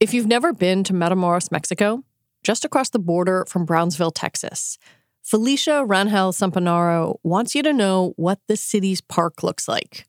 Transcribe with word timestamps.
If 0.00 0.12
you've 0.12 0.26
never 0.26 0.52
been 0.52 0.82
to 0.84 0.92
Matamoros, 0.92 1.52
Mexico, 1.52 2.02
just 2.42 2.64
across 2.64 2.90
the 2.90 2.98
border 2.98 3.44
from 3.48 3.64
Brownsville, 3.64 4.10
Texas, 4.10 4.76
Felicia 5.22 5.84
Rangel 5.86 6.32
Samponaro 6.32 7.18
wants 7.22 7.54
you 7.54 7.62
to 7.62 7.72
know 7.72 8.12
what 8.16 8.40
the 8.48 8.56
city's 8.56 9.00
park 9.00 9.44
looks 9.44 9.68
like. 9.68 10.08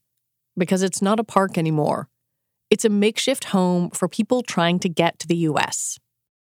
Because 0.58 0.82
it's 0.82 1.02
not 1.02 1.20
a 1.20 1.24
park 1.24 1.58
anymore. 1.58 2.10
It's 2.72 2.86
a 2.86 2.90
makeshift 2.90 3.46
home 3.46 3.92
for 3.92 4.08
people 4.08 4.42
trying 4.42 4.80
to 4.80 4.90
get 4.90 5.20
to 5.20 5.28
the 5.28 5.38
US. 5.50 6.00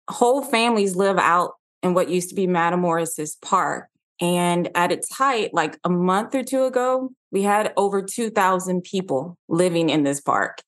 Whole 0.07 0.43
families 0.43 0.95
live 0.95 1.17
out 1.17 1.53
in 1.81 1.95
what 1.95 2.09
used 2.09 2.29
to 2.29 2.35
be 2.35 2.45
Matamoros's 2.45 3.37
park. 3.41 3.87
And 4.21 4.69
at 4.75 4.91
its 4.91 5.11
height, 5.15 5.51
like 5.51 5.79
a 5.83 5.89
month 5.89 6.35
or 6.35 6.43
two 6.43 6.63
ago, 6.63 7.09
we 7.31 7.41
had 7.41 7.73
over 7.75 8.03
2,000 8.03 8.83
people 8.83 9.37
living 9.49 9.89
in 9.89 10.03
this 10.03 10.21
park 10.21 10.61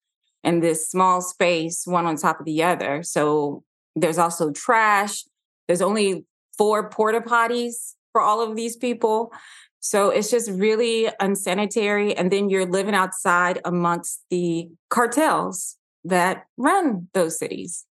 in 0.44 0.60
this 0.60 0.90
small 0.90 1.22
space, 1.22 1.84
one 1.86 2.06
on 2.06 2.18
top 2.18 2.40
of 2.40 2.46
the 2.46 2.64
other. 2.64 3.02
So 3.04 3.64
there's 3.96 4.18
also 4.18 4.52
trash. 4.52 5.24
There's 5.68 5.82
only 5.82 6.26
four 6.58 6.90
porta 6.90 7.22
potties 7.22 7.94
for 8.12 8.22
all 8.22 8.42
of 8.42 8.56
these 8.56 8.76
people. 8.76 9.32
So 9.80 10.10
it's 10.10 10.32
just 10.32 10.50
really 10.52 11.10
unsanitary. 11.20 12.16
And 12.16 12.32
then 12.32 12.50
you're 12.50 12.66
living 12.66 12.96
outside 12.96 13.60
amongst 13.66 14.24
the 14.30 14.70
cartels 14.90 15.78
that 16.04 16.46
run 16.58 17.08
those 17.14 17.38
cities. 17.38 17.86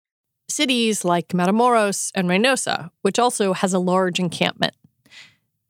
Cities 0.48 1.05
like 1.05 1.29
Matamoros 1.29 2.11
and 2.14 2.29
Reynosa, 2.29 2.91
which 3.01 3.19
also 3.19 3.53
has 3.53 3.73
a 3.73 3.79
large 3.79 4.19
encampment. 4.19 4.75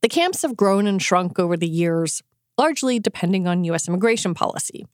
The 0.03 0.09
camps 0.09 0.43
have 0.43 0.57
grown 0.57 0.89
and 0.89 1.01
shrunk 1.01 1.39
over 1.39 1.57
the 1.57 1.69
years, 1.69 2.23
largely 2.59 2.99
depending 2.99 3.47
on 3.47 3.63
U.S. 3.65 3.87
immigration 3.87 4.35
policy. 4.35 4.85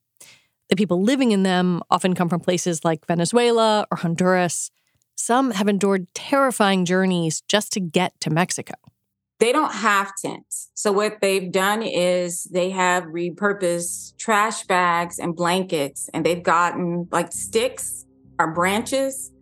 The 0.69 0.77
people 0.77 1.03
living 1.03 1.33
in 1.33 1.45
them 1.45 1.81
often 1.91 2.15
come 2.15 2.29
from 2.29 2.41
places 2.41 2.85
like 2.85 3.07
Venezuela 3.07 3.87
or 3.91 3.97
Honduras. 3.97 4.71
Some 5.17 5.53
have 5.53 5.67
endured 5.67 6.07
terrifying 6.15 6.85
journeys 6.85 7.43
just 7.49 7.73
to 7.73 7.81
get 7.81 8.21
to 8.21 8.31
Mexico. 8.31 8.75
They 9.41 9.51
don't 9.51 9.73
have 9.73 10.13
tents. 10.23 10.71
So, 10.75 10.93
what 10.93 11.23
they've 11.23 11.51
done 11.51 11.83
is 11.83 12.45
they 12.45 12.71
have 12.71 13.05
repurposed 13.05 14.19
trash 14.19 14.65
bags 14.65 15.19
and 15.19 15.35
blankets, 15.35 16.11
and 16.13 16.27
they've 16.27 16.43
gotten 16.43 17.09
like 17.11 17.33
sticks 17.33 18.05
or 18.39 18.53
branches, 18.53 19.33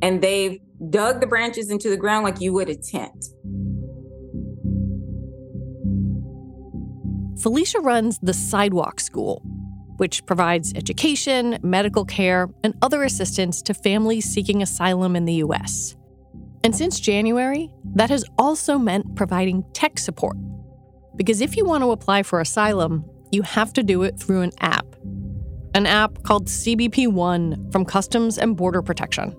and 0.00 0.22
they've 0.22 0.60
dug 0.90 1.20
the 1.20 1.26
branches 1.26 1.70
into 1.70 1.88
the 1.88 1.96
ground 1.96 2.24
like 2.24 2.40
you 2.40 2.52
would 2.52 2.68
a 2.68 2.76
tent. 2.76 3.24
Felicia 7.40 7.78
runs 7.78 8.18
the 8.18 8.34
Sidewalk 8.34 8.98
School, 8.98 9.42
which 9.98 10.26
provides 10.26 10.74
education, 10.74 11.58
medical 11.62 12.04
care, 12.04 12.48
and 12.64 12.74
other 12.82 13.04
assistance 13.04 13.62
to 13.62 13.74
families 13.74 14.24
seeking 14.24 14.60
asylum 14.60 15.14
in 15.14 15.24
the 15.24 15.34
U.S. 15.34 15.94
And 16.64 16.74
since 16.74 16.98
January, 16.98 17.70
that 17.94 18.10
has 18.10 18.24
also 18.38 18.76
meant 18.76 19.14
providing 19.14 19.64
tech 19.72 19.98
support. 19.98 20.36
Because 21.14 21.40
if 21.40 21.56
you 21.56 21.64
want 21.64 21.84
to 21.84 21.92
apply 21.92 22.24
for 22.24 22.40
asylum, 22.40 23.04
you 23.30 23.42
have 23.42 23.72
to 23.74 23.84
do 23.84 24.02
it 24.02 24.18
through 24.18 24.42
an 24.42 24.50
app. 24.58 24.86
An 25.74 25.86
app 25.86 26.24
called 26.24 26.46
CBP 26.46 27.12
One 27.12 27.70
from 27.70 27.84
Customs 27.84 28.38
and 28.38 28.56
Border 28.56 28.82
Protection. 28.82 29.36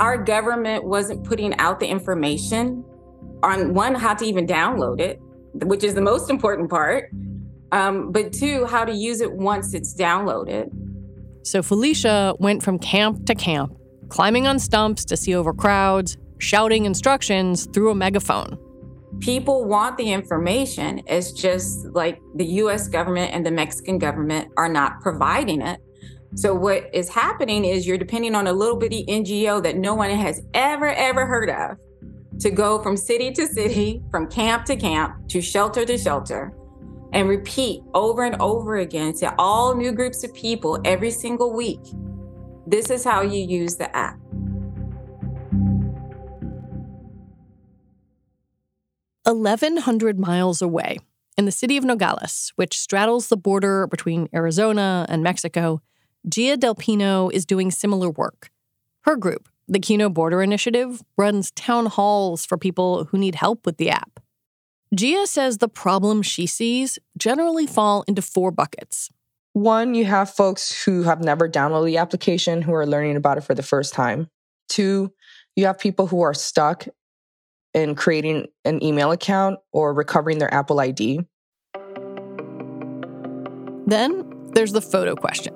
Our 0.00 0.18
government 0.18 0.84
wasn't 0.84 1.22
putting 1.22 1.56
out 1.58 1.78
the 1.78 1.86
information 1.86 2.84
on 3.44 3.72
one, 3.72 3.94
how 3.94 4.14
to 4.14 4.24
even 4.24 4.48
download 4.48 5.00
it, 5.00 5.20
which 5.64 5.84
is 5.84 5.94
the 5.94 6.00
most 6.00 6.28
important 6.28 6.68
part 6.68 7.10
um, 7.76 8.10
but 8.10 8.32
two, 8.32 8.64
how 8.64 8.86
to 8.86 8.92
use 8.92 9.20
it 9.20 9.32
once 9.32 9.74
it's 9.74 9.94
downloaded. 9.94 10.70
So 11.42 11.62
Felicia 11.62 12.34
went 12.38 12.62
from 12.62 12.78
camp 12.78 13.26
to 13.26 13.34
camp, 13.34 13.76
climbing 14.08 14.46
on 14.46 14.58
stumps 14.58 15.04
to 15.04 15.16
see 15.16 15.34
over 15.34 15.52
crowds, 15.52 16.16
shouting 16.38 16.86
instructions 16.86 17.66
through 17.66 17.90
a 17.90 17.94
megaphone. 17.94 18.58
People 19.20 19.66
want 19.66 19.98
the 19.98 20.10
information. 20.10 21.02
It's 21.06 21.32
just 21.32 21.86
like 21.88 22.18
the 22.34 22.46
US 22.62 22.88
government 22.88 23.32
and 23.34 23.44
the 23.44 23.50
Mexican 23.50 23.98
government 23.98 24.50
are 24.56 24.70
not 24.70 25.00
providing 25.02 25.60
it. 25.60 25.78
So, 26.34 26.54
what 26.54 26.90
is 26.94 27.08
happening 27.08 27.64
is 27.64 27.86
you're 27.86 27.98
depending 27.98 28.34
on 28.34 28.46
a 28.46 28.52
little 28.52 28.76
bitty 28.76 29.04
NGO 29.06 29.62
that 29.62 29.76
no 29.76 29.94
one 29.94 30.10
has 30.10 30.42
ever, 30.54 30.88
ever 30.88 31.24
heard 31.26 31.50
of 31.50 31.78
to 32.40 32.50
go 32.50 32.82
from 32.82 32.96
city 32.96 33.32
to 33.32 33.46
city, 33.46 34.02
from 34.10 34.28
camp 34.28 34.64
to 34.66 34.76
camp, 34.76 35.28
to 35.28 35.40
shelter 35.40 35.84
to 35.86 35.96
shelter 35.96 36.52
and 37.16 37.30
repeat 37.30 37.82
over 37.94 38.24
and 38.24 38.36
over 38.40 38.76
again 38.76 39.14
to 39.14 39.34
all 39.38 39.74
new 39.74 39.90
groups 39.90 40.22
of 40.22 40.34
people 40.34 40.78
every 40.84 41.10
single 41.10 41.50
week. 41.50 41.80
This 42.66 42.90
is 42.90 43.04
how 43.04 43.22
you 43.22 43.42
use 43.42 43.76
the 43.76 43.96
app. 43.96 44.18
Eleven 49.26 49.78
hundred 49.78 50.20
miles 50.20 50.60
away, 50.60 50.98
in 51.38 51.46
the 51.46 51.52
city 51.52 51.78
of 51.78 51.84
Nogales, 51.84 52.52
which 52.56 52.78
straddles 52.78 53.28
the 53.28 53.36
border 53.38 53.86
between 53.86 54.28
Arizona 54.34 55.06
and 55.08 55.22
Mexico, 55.22 55.80
Gia 56.28 56.58
Del 56.58 56.74
Pino 56.74 57.30
is 57.30 57.46
doing 57.46 57.70
similar 57.70 58.10
work. 58.10 58.50
Her 59.00 59.16
group, 59.16 59.48
the 59.66 59.80
Kino 59.80 60.10
Border 60.10 60.42
Initiative, 60.42 61.02
runs 61.16 61.50
town 61.52 61.86
halls 61.86 62.44
for 62.44 62.58
people 62.58 63.04
who 63.06 63.16
need 63.16 63.36
help 63.36 63.64
with 63.64 63.78
the 63.78 63.88
app. 63.88 64.20
Gia 64.94 65.26
says 65.26 65.58
the 65.58 65.68
problems 65.68 66.26
she 66.26 66.46
sees 66.46 66.98
generally 67.18 67.66
fall 67.66 68.04
into 68.06 68.22
four 68.22 68.50
buckets. 68.50 69.10
One, 69.52 69.94
you 69.94 70.04
have 70.04 70.30
folks 70.30 70.84
who 70.84 71.02
have 71.02 71.20
never 71.20 71.48
downloaded 71.48 71.86
the 71.86 71.96
application 71.96 72.62
who 72.62 72.72
are 72.72 72.86
learning 72.86 73.16
about 73.16 73.38
it 73.38 73.40
for 73.40 73.54
the 73.54 73.62
first 73.62 73.94
time. 73.94 74.28
Two, 74.68 75.12
you 75.56 75.66
have 75.66 75.78
people 75.78 76.06
who 76.06 76.20
are 76.20 76.34
stuck 76.34 76.86
in 77.74 77.94
creating 77.94 78.46
an 78.64 78.82
email 78.82 79.10
account 79.10 79.58
or 79.72 79.92
recovering 79.92 80.38
their 80.38 80.52
Apple 80.52 80.78
ID. 80.78 81.20
Then 83.86 84.50
there's 84.52 84.72
the 84.72 84.80
photo 84.80 85.14
question. 85.14 85.54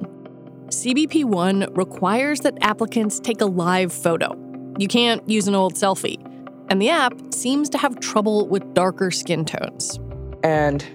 CBP 0.68 1.24
One 1.24 1.72
requires 1.74 2.40
that 2.40 2.58
applicants 2.62 3.20
take 3.20 3.40
a 3.40 3.46
live 3.46 3.92
photo. 3.92 4.34
You 4.78 4.88
can't 4.88 5.28
use 5.28 5.46
an 5.46 5.54
old 5.54 5.74
selfie 5.74 6.29
and 6.70 6.80
the 6.80 6.88
app 6.88 7.12
seems 7.34 7.68
to 7.70 7.78
have 7.78 7.98
trouble 7.98 8.46
with 8.48 8.74
darker 8.74 9.10
skin 9.10 9.44
tones. 9.44 9.98
And 10.44 10.86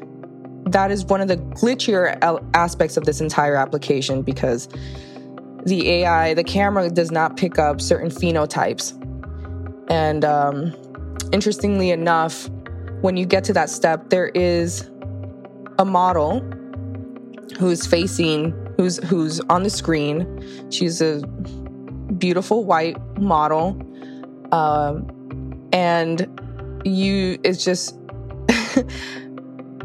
that 0.68 0.90
is 0.90 1.06
one 1.06 1.20
of 1.22 1.28
the 1.28 1.38
glitchier 1.38 2.18
aspects 2.54 2.96
of 2.98 3.04
this 3.04 3.20
entire 3.20 3.58
application 3.58 4.22
because 4.22 4.70
the 5.66 5.90
AI, 5.90 6.34
the 6.34 6.44
camera 6.44 6.90
does 6.90 7.12
not 7.12 7.36
pick 7.36 7.60
up 7.60 7.82
certain 7.82 8.10
phenotypes. 8.10 8.94
And 9.92 10.24
um, 10.24 10.74
interestingly 11.34 11.92
enough, 11.92 12.50
when 13.02 13.18
you 13.18 13.26
get 13.26 13.44
to 13.44 13.54
that 13.54 13.70
step, 13.70 14.10
there 14.10 14.30
is 14.30 14.90
a 15.78 15.86
model 15.86 16.40
who's 17.60 17.86
facing, 17.86 18.52
who's 18.78 18.98
who's 19.04 19.42
on 19.42 19.64
the 19.64 19.70
screen. 19.70 20.72
She's 20.72 21.02
a 21.02 21.22
beautiful 22.18 22.64
white 22.64 22.98
model. 23.20 23.80
Um, 24.52 25.15
and 25.76 26.82
you 26.86 27.38
it's 27.44 27.64
just 27.64 27.98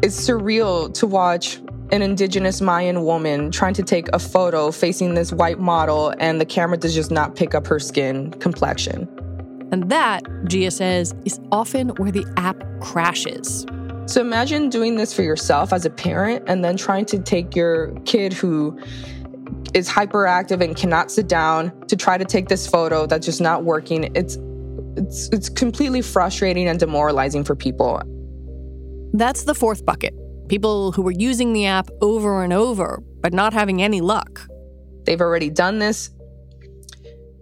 it's 0.01 0.27
surreal 0.27 0.91
to 0.93 1.05
watch 1.05 1.59
an 1.91 2.01
indigenous 2.01 2.61
Mayan 2.61 3.03
woman 3.03 3.51
trying 3.51 3.73
to 3.73 3.83
take 3.83 4.07
a 4.13 4.19
photo 4.19 4.71
facing 4.71 5.13
this 5.13 5.33
white 5.33 5.59
model, 5.59 6.13
and 6.19 6.39
the 6.39 6.45
camera 6.45 6.77
does 6.77 6.95
just 6.95 7.11
not 7.11 7.35
pick 7.35 7.53
up 7.53 7.67
her 7.67 7.79
skin 7.79 8.31
complexion. 8.31 9.09
And 9.73 9.89
that, 9.89 10.23
Gia 10.45 10.71
says, 10.71 11.13
is 11.25 11.39
often 11.51 11.89
where 11.97 12.11
the 12.11 12.25
app 12.37 12.63
crashes. 12.79 13.65
So 14.05 14.21
imagine 14.21 14.69
doing 14.69 14.95
this 14.95 15.13
for 15.13 15.21
yourself 15.21 15.73
as 15.73 15.85
a 15.85 15.89
parent 15.89 16.45
and 16.47 16.63
then 16.63 16.77
trying 16.77 17.05
to 17.05 17.19
take 17.19 17.55
your 17.55 17.93
kid 18.05 18.31
who 18.31 18.79
is 19.73 19.89
hyperactive 19.89 20.63
and 20.63 20.77
cannot 20.77 21.11
sit 21.11 21.27
down 21.27 21.77
to 21.87 21.97
try 21.97 22.17
to 22.17 22.25
take 22.25 22.47
this 22.47 22.67
photo 22.67 23.05
that's 23.05 23.25
just 23.25 23.41
not 23.41 23.65
working. 23.65 24.09
It's 24.15 24.37
it's 24.97 25.29
it's 25.29 25.49
completely 25.49 26.01
frustrating 26.01 26.67
and 26.67 26.79
demoralizing 26.79 27.43
for 27.43 27.55
people. 27.55 28.01
That's 29.13 29.43
the 29.43 29.55
fourth 29.55 29.85
bucket. 29.85 30.13
People 30.47 30.91
who 30.91 31.01
were 31.01 31.11
using 31.11 31.53
the 31.53 31.65
app 31.65 31.89
over 32.01 32.43
and 32.43 32.53
over, 32.53 33.01
but 33.21 33.33
not 33.33 33.53
having 33.53 33.81
any 33.81 34.01
luck. 34.01 34.41
They've 35.05 35.21
already 35.21 35.49
done 35.49 35.79
this. 35.79 36.09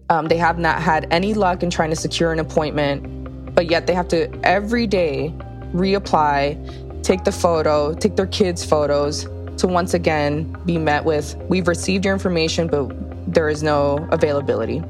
Um, 0.10 0.28
they 0.28 0.38
have 0.38 0.58
not 0.58 0.82
had 0.82 1.08
any 1.12 1.34
luck 1.34 1.62
in 1.62 1.70
trying 1.70 1.92
to 1.92 1.96
secure 1.96 2.32
an 2.32 2.40
appointment, 2.40 3.54
but 3.54 3.70
yet 3.70 3.86
they 3.86 3.94
have 3.94 4.08
to 4.10 4.30
every 4.44 4.88
day 4.88 5.34
reapply, 5.74 7.04
take 7.04 7.24
the 7.24 7.32
photo, 7.32 7.94
take 7.94 8.16
their 8.16 8.28
kids' 8.28 8.66
photos 8.66 9.28
to 9.60 9.68
once 9.68 9.94
again 9.94 10.56
be 10.66 10.78
met 10.78 11.04
with, 11.04 11.36
We've 11.50 11.68
received 11.68 12.06
your 12.06 12.14
information, 12.14 12.68
but 12.68 12.92
there 13.34 13.50
is 13.50 13.62
no 13.62 14.08
availability. 14.12 14.82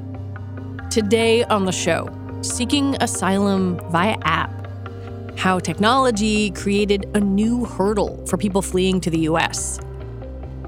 Today 0.89 1.43
on 1.45 1.65
the 1.65 1.71
show, 1.71 2.07
seeking 2.41 2.95
asylum 3.01 3.79
via 3.91 4.17
app. 4.23 4.67
How 5.37 5.59
technology 5.59 6.51
created 6.51 7.05
a 7.13 7.19
new 7.19 7.65
hurdle 7.65 8.25
for 8.27 8.37
people 8.37 8.61
fleeing 8.61 9.01
to 9.01 9.09
the 9.09 9.19
US. 9.19 9.79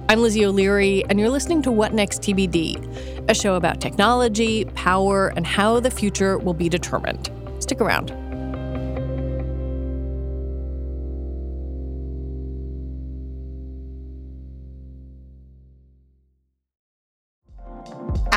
I'm 0.09 0.21
Lizzie 0.21 0.45
O'Leary, 0.45 1.05
and 1.05 1.19
you're 1.19 1.29
listening 1.29 1.61
to 1.63 1.71
What 1.71 1.93
Next 1.93 2.21
TBD, 2.21 3.29
a 3.29 3.33
show 3.33 3.55
about 3.55 3.79
technology, 3.79 4.65
power, 4.65 5.29
and 5.29 5.47
how 5.47 5.79
the 5.79 5.91
future 5.91 6.37
will 6.37 6.53
be 6.53 6.67
determined. 6.67 7.31
Stick 7.59 7.79
around. 7.79 8.30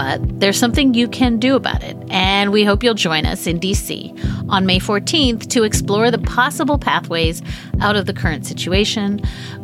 But 0.00 0.40
there's 0.40 0.58
something 0.58 0.94
you 0.94 1.08
can 1.08 1.38
do 1.38 1.56
about 1.56 1.82
it, 1.82 1.94
and 2.08 2.52
we 2.52 2.64
hope 2.64 2.82
you'll 2.82 2.94
join 2.94 3.26
us 3.26 3.46
in 3.46 3.60
DC 3.60 4.48
on 4.48 4.64
May 4.64 4.78
14th 4.78 5.46
to 5.50 5.62
explore 5.62 6.10
the 6.10 6.16
possible 6.16 6.78
pathways 6.78 7.42
out 7.82 7.96
of 7.96 8.06
the 8.06 8.14
current 8.14 8.46
situation. 8.46 9.20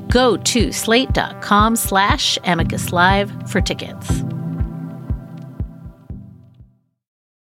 Go 0.08 0.36
to 0.36 0.72
slate.com 0.72 1.74
slash 1.76 2.38
amicus 2.44 2.92
live 2.92 3.32
for 3.50 3.62
tickets. 3.62 4.22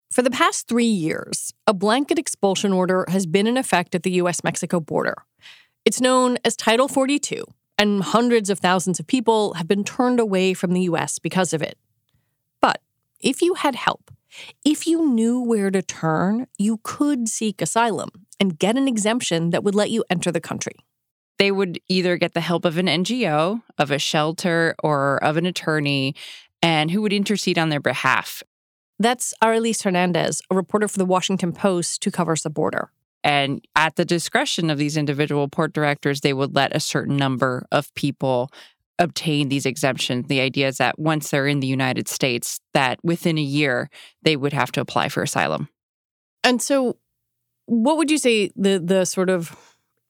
For 0.09 0.21
the 0.21 0.31
past 0.31 0.69
three 0.69 0.85
years, 0.85 1.53
a 1.67 1.73
blanket 1.73 2.17
expulsion 2.17 2.71
order 2.71 3.03
has 3.09 3.25
been 3.25 3.47
in 3.47 3.57
effect 3.57 3.95
at 3.95 4.03
the 4.03 4.11
US 4.11 4.45
Mexico 4.45 4.79
border. 4.79 5.25
It's 5.83 5.99
known 5.99 6.37
as 6.45 6.55
Title 6.55 6.87
42, 6.87 7.43
and 7.77 8.01
hundreds 8.01 8.49
of 8.49 8.59
thousands 8.59 8.97
of 8.97 9.07
people 9.07 9.55
have 9.55 9.67
been 9.67 9.83
turned 9.83 10.21
away 10.21 10.53
from 10.53 10.71
the 10.71 10.83
US 10.83 11.19
because 11.19 11.51
of 11.51 11.61
it. 11.61 11.77
If 13.19 13.41
you 13.41 13.55
had 13.55 13.75
help, 13.75 14.11
if 14.63 14.85
you 14.85 15.07
knew 15.07 15.41
where 15.41 15.71
to 15.71 15.81
turn, 15.81 16.47
you 16.57 16.79
could 16.83 17.27
seek 17.27 17.61
asylum 17.61 18.09
and 18.39 18.59
get 18.59 18.77
an 18.77 18.87
exemption 18.87 19.49
that 19.49 19.63
would 19.63 19.75
let 19.75 19.89
you 19.89 20.03
enter 20.09 20.31
the 20.31 20.41
country. 20.41 20.75
They 21.39 21.51
would 21.51 21.79
either 21.87 22.17
get 22.17 22.33
the 22.33 22.41
help 22.41 22.65
of 22.65 22.77
an 22.77 22.87
NGO, 22.87 23.61
of 23.77 23.91
a 23.91 23.99
shelter, 23.99 24.75
or 24.83 25.23
of 25.23 25.37
an 25.37 25.45
attorney, 25.45 26.15
and 26.61 26.91
who 26.91 27.01
would 27.01 27.13
intercede 27.13 27.57
on 27.57 27.69
their 27.69 27.79
behalf. 27.79 28.43
That's 28.99 29.33
Arelis 29.43 29.83
Hernandez, 29.83 30.41
a 30.49 30.55
reporter 30.55 30.87
for 30.87 30.97
the 30.97 31.05
Washington 31.05 31.53
Post 31.53 32.03
who 32.03 32.11
covers 32.11 32.41
the 32.41 32.49
border. 32.49 32.91
And 33.23 33.65
at 33.75 33.95
the 33.95 34.05
discretion 34.05 34.69
of 34.69 34.77
these 34.77 34.97
individual 34.97 35.47
port 35.47 35.73
directors, 35.73 36.21
they 36.21 36.33
would 36.33 36.55
let 36.55 36.75
a 36.75 36.79
certain 36.79 37.17
number 37.17 37.65
of 37.71 37.93
people 37.93 38.51
obtain 38.99 39.49
these 39.49 39.65
exemptions. 39.65 40.27
The 40.27 40.41
idea 40.41 40.67
is 40.67 40.77
that 40.77 40.97
once 40.97 41.29
they're 41.29 41.47
in 41.47 41.59
the 41.59 41.67
United 41.67 42.07
States, 42.07 42.59
that 42.73 42.99
within 43.03 43.37
a 43.37 43.41
year 43.41 43.89
they 44.23 44.35
would 44.35 44.53
have 44.53 44.71
to 44.73 44.81
apply 44.81 45.09
for 45.09 45.21
asylum. 45.21 45.69
And 46.43 46.61
so 46.61 46.97
what 47.65 47.97
would 47.97 48.09
you 48.09 48.17
say 48.17 48.49
the 48.55 48.79
the 48.79 49.05
sort 49.05 49.29
of 49.29 49.55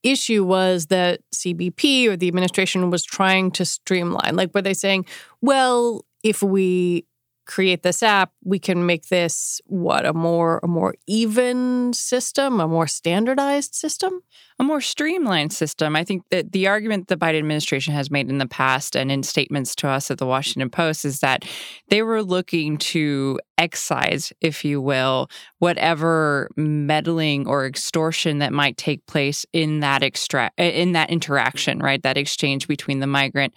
issue 0.04 0.45
was 0.45 0.86
that 0.88 1.22
CBP 1.36 2.07
or 2.07 2.16
the 2.16 2.28
administration 2.28 2.89
was 2.89 3.04
trying 3.04 3.51
to 3.51 3.66
streamline? 3.66 4.36
Like 4.36 4.54
were 4.54 4.62
they 4.62 4.74
saying, 4.74 5.06
well, 5.41 6.06
if 6.24 6.41
we 6.41 7.06
create 7.48 7.82
this 7.82 8.04
app, 8.04 8.32
we 8.44 8.60
can 8.60 8.86
make 8.86 9.08
this 9.08 9.60
what 9.66 10.06
a 10.06 10.13
more 10.13 10.60
a 10.62 10.68
more 10.68 10.96
even 11.08 11.94
system, 11.94 12.60
a 12.60 12.68
more 12.68 12.88
standardized 12.88 13.74
system, 13.74 14.22
a 14.60 14.63
more 14.63 14.82
streamlined 14.82 15.54
system. 15.54 15.96
I 15.96 16.04
think 16.04 16.24
that 16.30 16.51
the 16.51 16.68
argument 16.68 17.08
the 17.08 17.18
Biden 17.18 17.39
administration 17.39 17.94
has 17.94 18.12
made 18.12 18.30
in 18.30 18.38
the 18.38 18.48
past 18.48 18.96
and 18.96 19.12
in 19.12 19.24
statements 19.24 19.75
to 19.77 19.88
us 19.88 20.12
at 20.12 20.18
the 20.18 20.25
Washington 20.25 20.70
Post 20.70 21.06
is 21.06 21.22
that 21.22 21.46
they 21.89 22.04
were 22.04 22.22
looking 22.22 22.77
to 22.77 23.39
excise, 23.58 24.32
if 24.42 24.63
you 24.63 24.80
will, 24.82 25.30
whatever 25.60 26.50
meddling 26.56 27.48
or 27.48 27.66
extortion 27.66 28.39
that 28.39 28.54
might 28.54 28.77
take 28.77 29.06
place 29.08 29.46
in 29.54 29.80
that 29.80 30.04
extra 30.04 30.51
in 30.58 30.92
that 30.92 31.10
interaction, 31.10 31.80
right? 31.80 32.04
That 32.04 32.18
exchange 32.18 32.68
between 32.68 33.00
the 33.00 33.08
migrant 33.08 33.54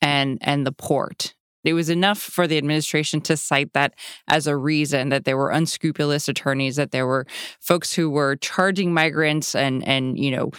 and 0.00 0.38
and 0.40 0.66
the 0.66 0.72
port 0.72 1.33
it 1.64 1.72
was 1.72 1.90
enough 1.90 2.18
for 2.18 2.46
the 2.46 2.58
administration 2.58 3.20
to 3.22 3.36
cite 3.36 3.72
that 3.72 3.94
as 4.28 4.46
a 4.46 4.56
reason 4.56 5.08
that 5.08 5.24
there 5.24 5.36
were 5.36 5.50
unscrupulous 5.50 6.28
attorneys, 6.28 6.76
that 6.76 6.90
there 6.90 7.06
were 7.06 7.26
folks 7.60 7.92
who 7.92 8.10
were 8.10 8.36
charging 8.36 8.92
migrants 8.92 9.54
and 9.54 9.86
and 9.86 10.18
you 10.18 10.30
know 10.30 10.50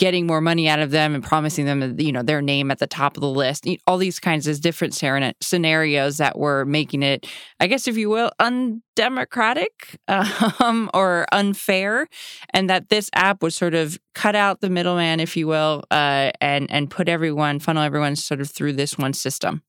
getting 0.00 0.26
more 0.26 0.40
money 0.40 0.66
out 0.66 0.78
of 0.78 0.90
them 0.92 1.14
and 1.14 1.22
promising 1.22 1.66
them 1.66 1.94
you 2.00 2.10
know 2.10 2.22
their 2.22 2.40
name 2.40 2.70
at 2.70 2.78
the 2.78 2.86
top 2.86 3.18
of 3.18 3.20
the 3.20 3.28
list. 3.28 3.68
All 3.86 3.98
these 3.98 4.18
kinds 4.18 4.46
of 4.46 4.60
different 4.62 4.94
scenarios 4.94 6.16
that 6.16 6.38
were 6.38 6.64
making 6.64 7.02
it 7.02 7.26
i 7.60 7.66
guess 7.66 7.86
if 7.86 7.96
you 7.96 8.08
will 8.08 8.30
undemocratic 8.38 9.98
um, 10.08 10.90
or 10.94 11.26
unfair 11.32 12.08
and 12.50 12.70
that 12.70 12.88
this 12.88 13.10
app 13.14 13.42
would 13.42 13.52
sort 13.52 13.74
of 13.74 13.98
cut 14.14 14.34
out 14.34 14.60
the 14.60 14.70
middleman 14.70 15.20
if 15.20 15.36
you 15.36 15.46
will 15.46 15.84
uh, 15.90 16.30
and 16.40 16.70
and 16.70 16.90
put 16.90 17.08
everyone 17.08 17.58
funnel 17.58 17.82
everyone 17.82 18.16
sort 18.16 18.40
of 18.40 18.50
through 18.50 18.72
this 18.72 18.96
one 18.96 19.12
system 19.12 19.62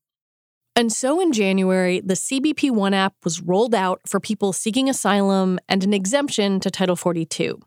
and 0.74 0.90
so 0.90 1.20
in 1.20 1.32
January, 1.32 2.00
the 2.00 2.14
CBP 2.14 2.70
One 2.70 2.94
app 2.94 3.14
was 3.24 3.42
rolled 3.42 3.74
out 3.74 4.00
for 4.06 4.20
people 4.20 4.52
seeking 4.52 4.88
asylum 4.88 5.58
and 5.68 5.84
an 5.84 5.92
exemption 5.92 6.60
to 6.60 6.70
Title 6.70 6.96
42. 6.96 7.60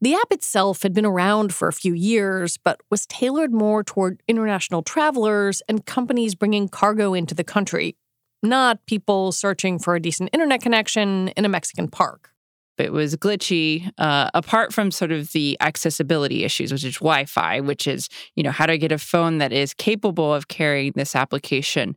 The 0.00 0.14
app 0.14 0.30
itself 0.30 0.82
had 0.82 0.94
been 0.94 1.04
around 1.04 1.52
for 1.52 1.66
a 1.66 1.72
few 1.72 1.92
years, 1.92 2.56
but 2.56 2.80
was 2.88 3.06
tailored 3.06 3.52
more 3.52 3.82
toward 3.82 4.22
international 4.28 4.82
travelers 4.82 5.60
and 5.68 5.84
companies 5.84 6.36
bringing 6.36 6.68
cargo 6.68 7.14
into 7.14 7.34
the 7.34 7.42
country, 7.42 7.96
not 8.40 8.86
people 8.86 9.32
searching 9.32 9.80
for 9.80 9.96
a 9.96 10.00
decent 10.00 10.30
internet 10.32 10.62
connection 10.62 11.28
in 11.28 11.44
a 11.44 11.48
Mexican 11.48 11.88
park. 11.88 12.30
It 12.80 12.92
was 12.92 13.16
glitchy, 13.16 13.90
uh, 13.98 14.30
apart 14.34 14.72
from 14.72 14.90
sort 14.90 15.12
of 15.12 15.32
the 15.32 15.56
accessibility 15.60 16.44
issues, 16.44 16.72
which 16.72 16.84
is 16.84 16.96
Wi 16.96 17.24
Fi, 17.24 17.60
which 17.60 17.86
is, 17.86 18.08
you 18.34 18.42
know, 18.42 18.50
how 18.50 18.66
do 18.66 18.72
I 18.72 18.76
get 18.76 18.92
a 18.92 18.98
phone 18.98 19.38
that 19.38 19.52
is 19.52 19.74
capable 19.74 20.32
of 20.32 20.48
carrying 20.48 20.92
this 20.94 21.14
application? 21.16 21.96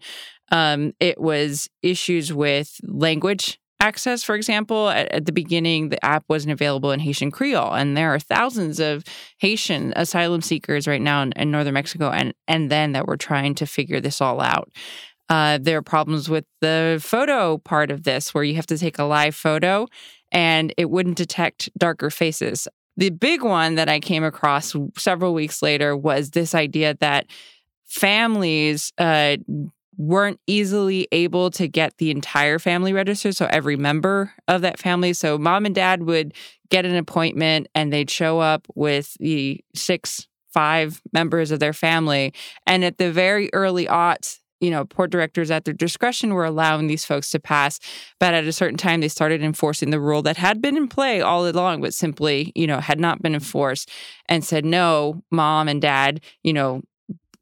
Um, 0.52 0.94
it 1.00 1.20
was 1.20 1.70
issues 1.82 2.34
with 2.34 2.80
language 2.84 3.60
access, 3.82 4.24
for 4.24 4.36
example, 4.36 4.90
at, 4.90 5.12
at, 5.12 5.26
the 5.26 5.32
beginning, 5.32 5.90
the 5.90 6.06
app 6.06 6.24
wasn't 6.30 6.54
available 6.54 6.92
in 6.92 7.00
Haitian 7.00 7.32
Creole, 7.32 7.74
and 7.74 7.98
there 7.98 8.14
are 8.14 8.20
thousands 8.20 8.80
of 8.80 9.04
Haitian 9.40 9.92
asylum 9.96 10.42
seekers 10.42 10.88
right 10.88 11.02
now 11.02 11.24
in, 11.24 11.32
in 11.34 11.52
northern 11.52 11.74
Mexico, 11.74 12.12
and 12.12 12.34
and 12.48 12.70
then 12.70 12.94
that 12.94 13.08
we're 13.08 13.18
trying 13.18 13.56
to 13.56 13.66
figure 13.66 14.00
this 14.00 14.22
all 14.22 14.40
out. 14.40 14.72
Uh, 15.30 15.58
there 15.62 15.78
are 15.78 15.82
problems 15.82 16.30
with 16.30 16.46
the 16.60 17.00
photo 17.02 17.58
part 17.58 17.90
of 17.90 18.04
this, 18.04 18.34
where 18.34 18.44
you 18.44 18.56
have 18.56 18.68
to 18.68 18.78
take 18.78 19.00
a 19.00 19.04
live 19.04 19.36
photo, 19.36 19.88
and 20.32 20.74
it 20.78 20.90
wouldn't 20.90 21.18
detect 21.18 21.70
darker 21.78 22.10
faces. 22.10 22.68
The 22.98 23.10
big 23.10 23.42
one 23.42 23.76
that 23.76 23.90
I 23.90 24.00
came 24.00 24.24
across 24.24 24.76
several 24.98 25.34
weeks 25.34 25.62
later 25.62 25.96
was 25.96 26.32
this 26.32 26.54
idea 26.54 26.96
that 27.00 27.26
families 27.86 28.92
uh, 28.98 29.38
weren't 29.98 30.40
easily 30.48 31.08
able 31.12 31.52
to 31.52 31.68
get 31.68 31.98
the 31.98 32.12
entire 32.12 32.60
family 32.60 32.94
registered. 32.94 33.36
So 33.36 33.48
every 33.50 33.76
member 33.76 34.34
of 34.48 34.62
that 34.62 34.80
family. 34.80 35.14
So 35.14 35.38
mom 35.38 35.66
and 35.66 35.76
dad 35.76 36.04
would 36.04 36.34
get 36.70 36.86
an 36.86 36.96
appointment 36.96 37.68
and 37.76 37.92
they'd 37.92 38.10
show 38.10 38.40
up 38.40 38.68
with 38.76 39.16
the 39.20 39.64
six, 39.76 40.28
five 40.54 41.02
members 41.14 41.52
of 41.52 41.60
their 41.60 41.74
family. 41.74 42.34
And 42.66 42.84
at 42.84 42.98
the 42.98 43.12
very 43.12 43.50
early 43.54 43.86
aughts, 43.86 44.41
you 44.62 44.70
know, 44.70 44.86
port 44.86 45.10
directors 45.10 45.52
at 45.52 45.66
their 45.66 45.74
discretion 45.74 46.34
were 46.34 46.46
allowing 46.46 46.88
these 46.88 47.04
folks 47.04 47.32
to 47.32 47.40
pass. 47.40 47.80
But 48.20 48.34
at 48.34 48.46
a 48.46 48.54
certain 48.54 48.78
time, 48.78 49.02
they 49.02 49.08
started 49.10 49.44
enforcing 49.44 49.90
the 49.90 50.00
rule 50.00 50.22
that 50.22 50.38
had 50.38 50.62
been 50.62 50.78
in 50.78 50.88
play 50.88 51.20
all 51.20 51.48
along, 51.48 51.82
but 51.82 51.94
simply, 51.94 52.52
you 52.56 52.68
know, 52.68 52.80
had 52.80 53.00
not 53.00 53.22
been 53.22 53.34
enforced 53.34 53.90
and 54.28 54.46
said, 54.46 54.64
no, 54.64 55.24
mom 55.32 55.68
and 55.68 55.82
dad, 55.82 56.22
you 56.44 56.54
know, 56.54 56.82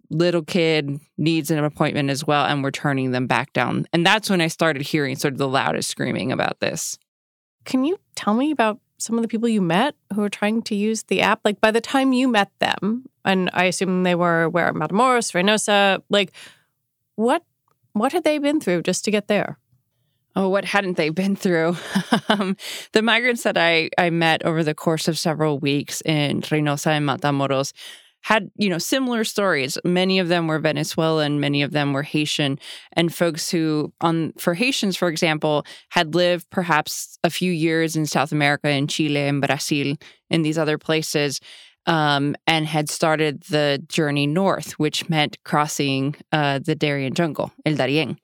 little 0.10 0.44
kid 0.44 1.00
needs 1.18 1.52
an 1.52 1.64
appointment 1.64 2.10
as 2.10 2.26
well, 2.26 2.46
and 2.46 2.64
we're 2.64 2.72
turning 2.72 3.12
them 3.12 3.28
back 3.28 3.54
down. 3.54 3.86
And 3.94 4.06
that's 4.06 4.30
when 4.30 4.42
I 4.42 4.48
started 4.48 4.82
hearing 4.82 5.16
sort 5.16 5.34
of 5.34 5.38
the 5.38 5.48
loudest 5.48 5.90
screaming 5.90 6.32
about 6.32 6.60
this. 6.60 6.98
Can 7.66 7.84
you 7.84 8.00
tell 8.16 8.34
me 8.34 8.52
about 8.52 8.80
some 8.98 9.18
of 9.18 9.22
the 9.22 9.28
people 9.28 9.48
you 9.48 9.62
met 9.62 9.96
who 10.14 10.22
were 10.22 10.30
trying 10.30 10.62
to 10.64 10.76
use 10.76 11.04
the 11.04 11.22
app? 11.22 11.42
Like 11.46 11.62
by 11.62 11.72
the 11.72 11.82
time 11.82 12.14
you 12.14 12.28
met 12.28 12.50
them, 12.60 13.06
and 13.24 13.50
I 13.54 13.66
assume 13.66 14.04
they 14.04 14.16
were 14.16 14.50
where 14.50 14.74
Matamoros, 14.74 15.34
Reynosa, 15.34 16.02
like 16.10 16.32
what 17.20 17.44
what 17.92 18.14
had 18.14 18.24
they 18.24 18.38
been 18.38 18.62
through 18.62 18.84
just 18.84 19.04
to 19.04 19.12
get 19.12 19.28
there? 19.28 19.60
Oh, 20.36 20.48
what 20.48 20.64
hadn't 20.64 20.96
they 20.96 21.10
been 21.10 21.36
through? 21.36 21.76
um, 22.30 22.56
the 22.94 23.02
migrants 23.02 23.44
that 23.44 23.58
I, 23.58 23.90
I 23.98 24.10
met 24.10 24.46
over 24.46 24.64
the 24.64 24.76
course 24.76 25.08
of 25.10 25.20
several 25.20 25.60
weeks 25.60 26.02
in 26.06 26.42
Reynosa 26.42 26.92
and 26.92 27.06
Matamoros 27.06 27.74
had 28.22 28.52
you 28.56 28.70
know 28.70 28.78
similar 28.78 29.24
stories 29.24 29.78
many 29.86 30.20
of 30.20 30.28
them 30.28 30.46
were 30.48 30.60
venezuelan 30.60 31.40
many 31.40 31.62
of 31.62 31.72
them 31.72 31.94
were 31.94 32.04
haitian 32.04 32.60
and 32.94 33.16
folks 33.16 33.50
who 33.50 33.94
on 34.02 34.34
for 34.38 34.56
haitians 34.56 34.98
for 34.98 35.08
example 35.08 35.66
had 35.90 36.14
lived 36.16 36.46
perhaps 36.50 37.18
a 37.24 37.30
few 37.30 37.50
years 37.50 37.96
in 37.96 38.06
south 38.06 38.34
america 38.34 38.70
in 38.70 38.88
chile 38.88 39.22
and 39.22 39.42
brazil 39.42 39.96
in 40.30 40.42
these 40.42 40.58
other 40.58 40.78
places 40.78 41.40
um, 41.90 42.36
and 42.48 42.66
had 42.66 42.90
started 42.90 43.42
the 43.50 43.84
journey 43.90 44.28
north 44.28 44.74
which 44.74 45.10
meant 45.10 45.38
crossing 45.44 46.16
uh, 46.32 46.60
the 46.60 46.76
darien 46.76 47.14
jungle 47.14 47.52
el 47.66 47.74
darién 47.74 48.18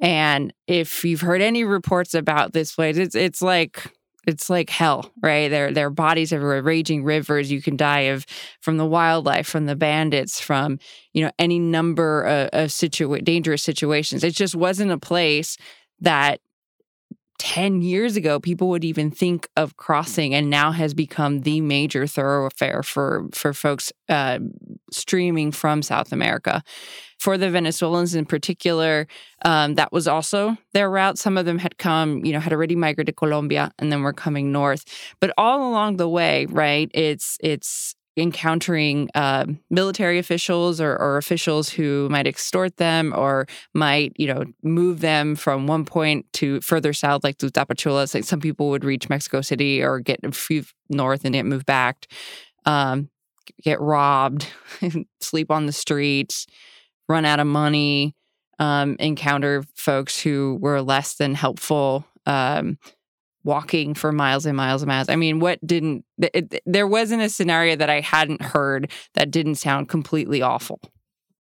and 0.00 0.52
if 0.68 1.04
you've 1.04 1.20
heard 1.20 1.42
any 1.42 1.64
reports 1.64 2.14
about 2.14 2.52
this 2.52 2.74
place 2.74 2.96
it's, 2.96 3.16
it's 3.16 3.42
like 3.42 3.90
it's 4.26 4.50
like 4.50 4.70
hell, 4.70 5.10
right? 5.22 5.48
There, 5.48 5.72
there 5.72 5.86
are 5.86 5.90
bodies 5.90 6.32
everywhere, 6.32 6.62
raging 6.62 7.04
rivers. 7.04 7.50
You 7.50 7.62
can 7.62 7.76
die 7.76 8.00
of 8.00 8.26
from 8.60 8.76
the 8.76 8.86
wildlife, 8.86 9.46
from 9.46 9.66
the 9.66 9.76
bandits, 9.76 10.40
from 10.40 10.78
you 11.12 11.24
know 11.24 11.30
any 11.38 11.58
number 11.58 12.22
of, 12.22 12.48
of 12.52 12.68
situa- 12.68 13.24
dangerous 13.24 13.62
situations. 13.62 14.22
It 14.22 14.34
just 14.34 14.54
wasn't 14.54 14.90
a 14.90 14.98
place 14.98 15.56
that 16.00 16.40
10 17.40 17.80
years 17.80 18.16
ago 18.16 18.38
people 18.38 18.68
would 18.68 18.84
even 18.84 19.10
think 19.10 19.48
of 19.56 19.78
crossing 19.78 20.34
and 20.34 20.50
now 20.50 20.72
has 20.72 20.92
become 20.92 21.40
the 21.40 21.62
major 21.62 22.06
thoroughfare 22.06 22.82
for 22.82 23.30
for 23.32 23.54
folks 23.54 23.90
uh, 24.10 24.38
streaming 24.92 25.50
from 25.50 25.80
south 25.82 26.12
america. 26.12 26.62
For 27.18 27.38
the 27.38 27.48
venezuelans 27.48 28.14
in 28.14 28.26
particular 28.26 29.06
um, 29.42 29.76
that 29.76 29.90
was 29.90 30.06
also 30.06 30.58
their 30.74 30.90
route. 30.90 31.16
Some 31.16 31.38
of 31.38 31.46
them 31.46 31.58
had 31.58 31.78
come 31.78 32.22
you 32.26 32.34
know 32.34 32.40
had 32.40 32.52
already 32.52 32.76
migrated 32.76 33.14
to 33.14 33.18
colombia 33.18 33.72
and 33.78 33.90
then 33.90 34.02
were 34.02 34.12
coming 34.12 34.52
north. 34.52 34.84
But 35.18 35.32
all 35.38 35.66
along 35.66 35.96
the 35.96 36.10
way 36.10 36.44
right 36.44 36.90
it's 36.92 37.38
it's 37.40 37.94
encountering 38.16 39.08
uh, 39.14 39.46
military 39.70 40.18
officials 40.18 40.80
or, 40.80 40.96
or, 40.96 41.16
officials 41.16 41.68
who 41.68 42.08
might 42.10 42.26
extort 42.26 42.76
them 42.76 43.14
or 43.16 43.46
might, 43.72 44.12
you 44.16 44.26
know, 44.26 44.44
move 44.62 45.00
them 45.00 45.36
from 45.36 45.66
one 45.66 45.84
point 45.84 46.26
to 46.32 46.60
further 46.60 46.92
south, 46.92 47.22
like 47.22 47.38
to 47.38 47.46
Tapachulas. 47.46 48.14
Like 48.14 48.24
some 48.24 48.40
people 48.40 48.68
would 48.70 48.84
reach 48.84 49.08
Mexico 49.08 49.40
City 49.40 49.82
or 49.82 50.00
get 50.00 50.20
a 50.24 50.32
few 50.32 50.64
north 50.88 51.24
and 51.24 51.34
get 51.34 51.46
moved 51.46 51.66
back, 51.66 52.08
um, 52.66 53.08
get 53.62 53.80
robbed, 53.80 54.46
sleep 55.20 55.50
on 55.50 55.66
the 55.66 55.72
streets, 55.72 56.46
run 57.08 57.24
out 57.24 57.40
of 57.40 57.46
money, 57.46 58.14
um, 58.58 58.96
encounter 58.98 59.64
folks 59.74 60.20
who 60.20 60.58
were 60.60 60.82
less 60.82 61.14
than 61.14 61.34
helpful. 61.34 62.04
Um, 62.26 62.78
walking 63.44 63.94
for 63.94 64.12
miles 64.12 64.46
and 64.46 64.56
miles 64.56 64.82
and 64.82 64.88
miles. 64.88 65.08
I 65.08 65.16
mean, 65.16 65.40
what 65.40 65.64
didn't, 65.66 66.04
it, 66.18 66.62
there 66.66 66.86
wasn't 66.86 67.22
a 67.22 67.28
scenario 67.28 67.76
that 67.76 67.88
I 67.90 68.00
hadn't 68.00 68.42
heard 68.42 68.90
that 69.14 69.30
didn't 69.30 69.54
sound 69.56 69.88
completely 69.88 70.42
awful. 70.42 70.80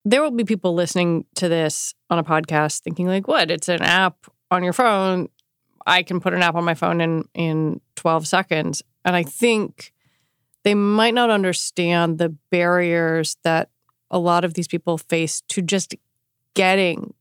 There 0.04 0.22
will 0.22 0.32
be 0.32 0.44
people 0.44 0.74
listening 0.74 1.26
to 1.36 1.50
this 1.50 1.94
on 2.10 2.20
a 2.20 2.24
podcast 2.24 2.82
thinking, 2.82 3.08
like, 3.08 3.28
what? 3.28 3.52
It's 3.52 3.70
an 3.70 3.82
app 3.82 4.28
on 4.52 4.64
your 4.64 4.74
phone. 4.74 5.30
I 5.86 6.04
can 6.04 6.20
put 6.20 6.34
an 6.34 6.44
app 6.44 6.56
on 6.56 6.64
my 6.64 6.74
phone 6.74 7.02
in, 7.02 7.24
in 7.34 7.82
12 7.96 8.28
seconds. 8.28 8.84
And 9.06 9.16
I 9.16 9.24
think 9.24 9.94
they 10.64 10.76
might 10.76 11.14
not 11.14 11.30
understand 11.30 12.18
the 12.18 12.30
barriers 12.52 13.38
that 13.44 13.70
a 14.12 14.20
lot 14.20 14.44
of 14.44 14.54
these 14.54 14.68
people 14.68 14.98
face 14.98 15.42
to 15.50 15.62
just 15.62 15.96
getting 16.54 17.14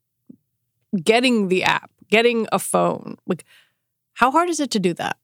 getting 1.02 1.49
the 1.49 1.64
app, 1.64 1.90
getting 2.11 2.46
a 2.52 2.58
phone. 2.58 3.16
Like 3.26 3.44
how 4.16 4.30
hard 4.30 4.49
is 4.49 4.61
it 4.61 4.70
to 4.73 4.80
do 4.80 4.94
that? 4.94 5.16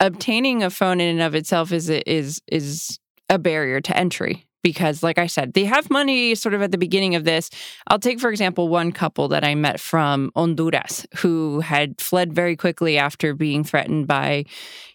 Obtaining 0.00 0.62
a 0.62 0.70
phone 0.70 1.00
in 1.00 1.08
and 1.08 1.22
of 1.22 1.34
itself 1.34 1.72
is 1.72 1.90
is 1.90 2.40
is 2.46 2.98
a 3.28 3.38
barrier 3.38 3.80
to 3.80 3.96
entry 3.96 4.46
because 4.62 5.02
like 5.02 5.18
I 5.18 5.26
said, 5.26 5.52
they 5.52 5.64
have 5.64 5.90
money 5.90 6.34
sort 6.34 6.54
of 6.54 6.62
at 6.62 6.70
the 6.70 6.78
beginning 6.78 7.16
of 7.16 7.24
this. 7.24 7.50
I'll 7.88 7.98
take 7.98 8.20
for 8.20 8.30
example 8.30 8.68
one 8.68 8.92
couple 8.92 9.28
that 9.28 9.44
I 9.44 9.54
met 9.54 9.80
from 9.80 10.30
Honduras 10.36 11.06
who 11.16 11.60
had 11.60 12.00
fled 12.00 12.32
very 12.32 12.56
quickly 12.56 12.98
after 12.98 13.34
being 13.34 13.64
threatened 13.64 14.06
by 14.06 14.44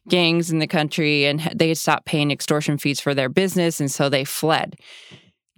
gangs 0.07 0.49
in 0.49 0.59
the 0.59 0.67
country 0.67 1.25
and 1.25 1.41
they 1.53 1.67
had 1.67 1.77
stopped 1.77 2.05
paying 2.05 2.31
extortion 2.31 2.77
fees 2.77 2.99
for 2.99 3.13
their 3.13 3.29
business 3.29 3.79
and 3.81 3.91
so 3.91 4.09
they 4.09 4.23
fled 4.23 4.77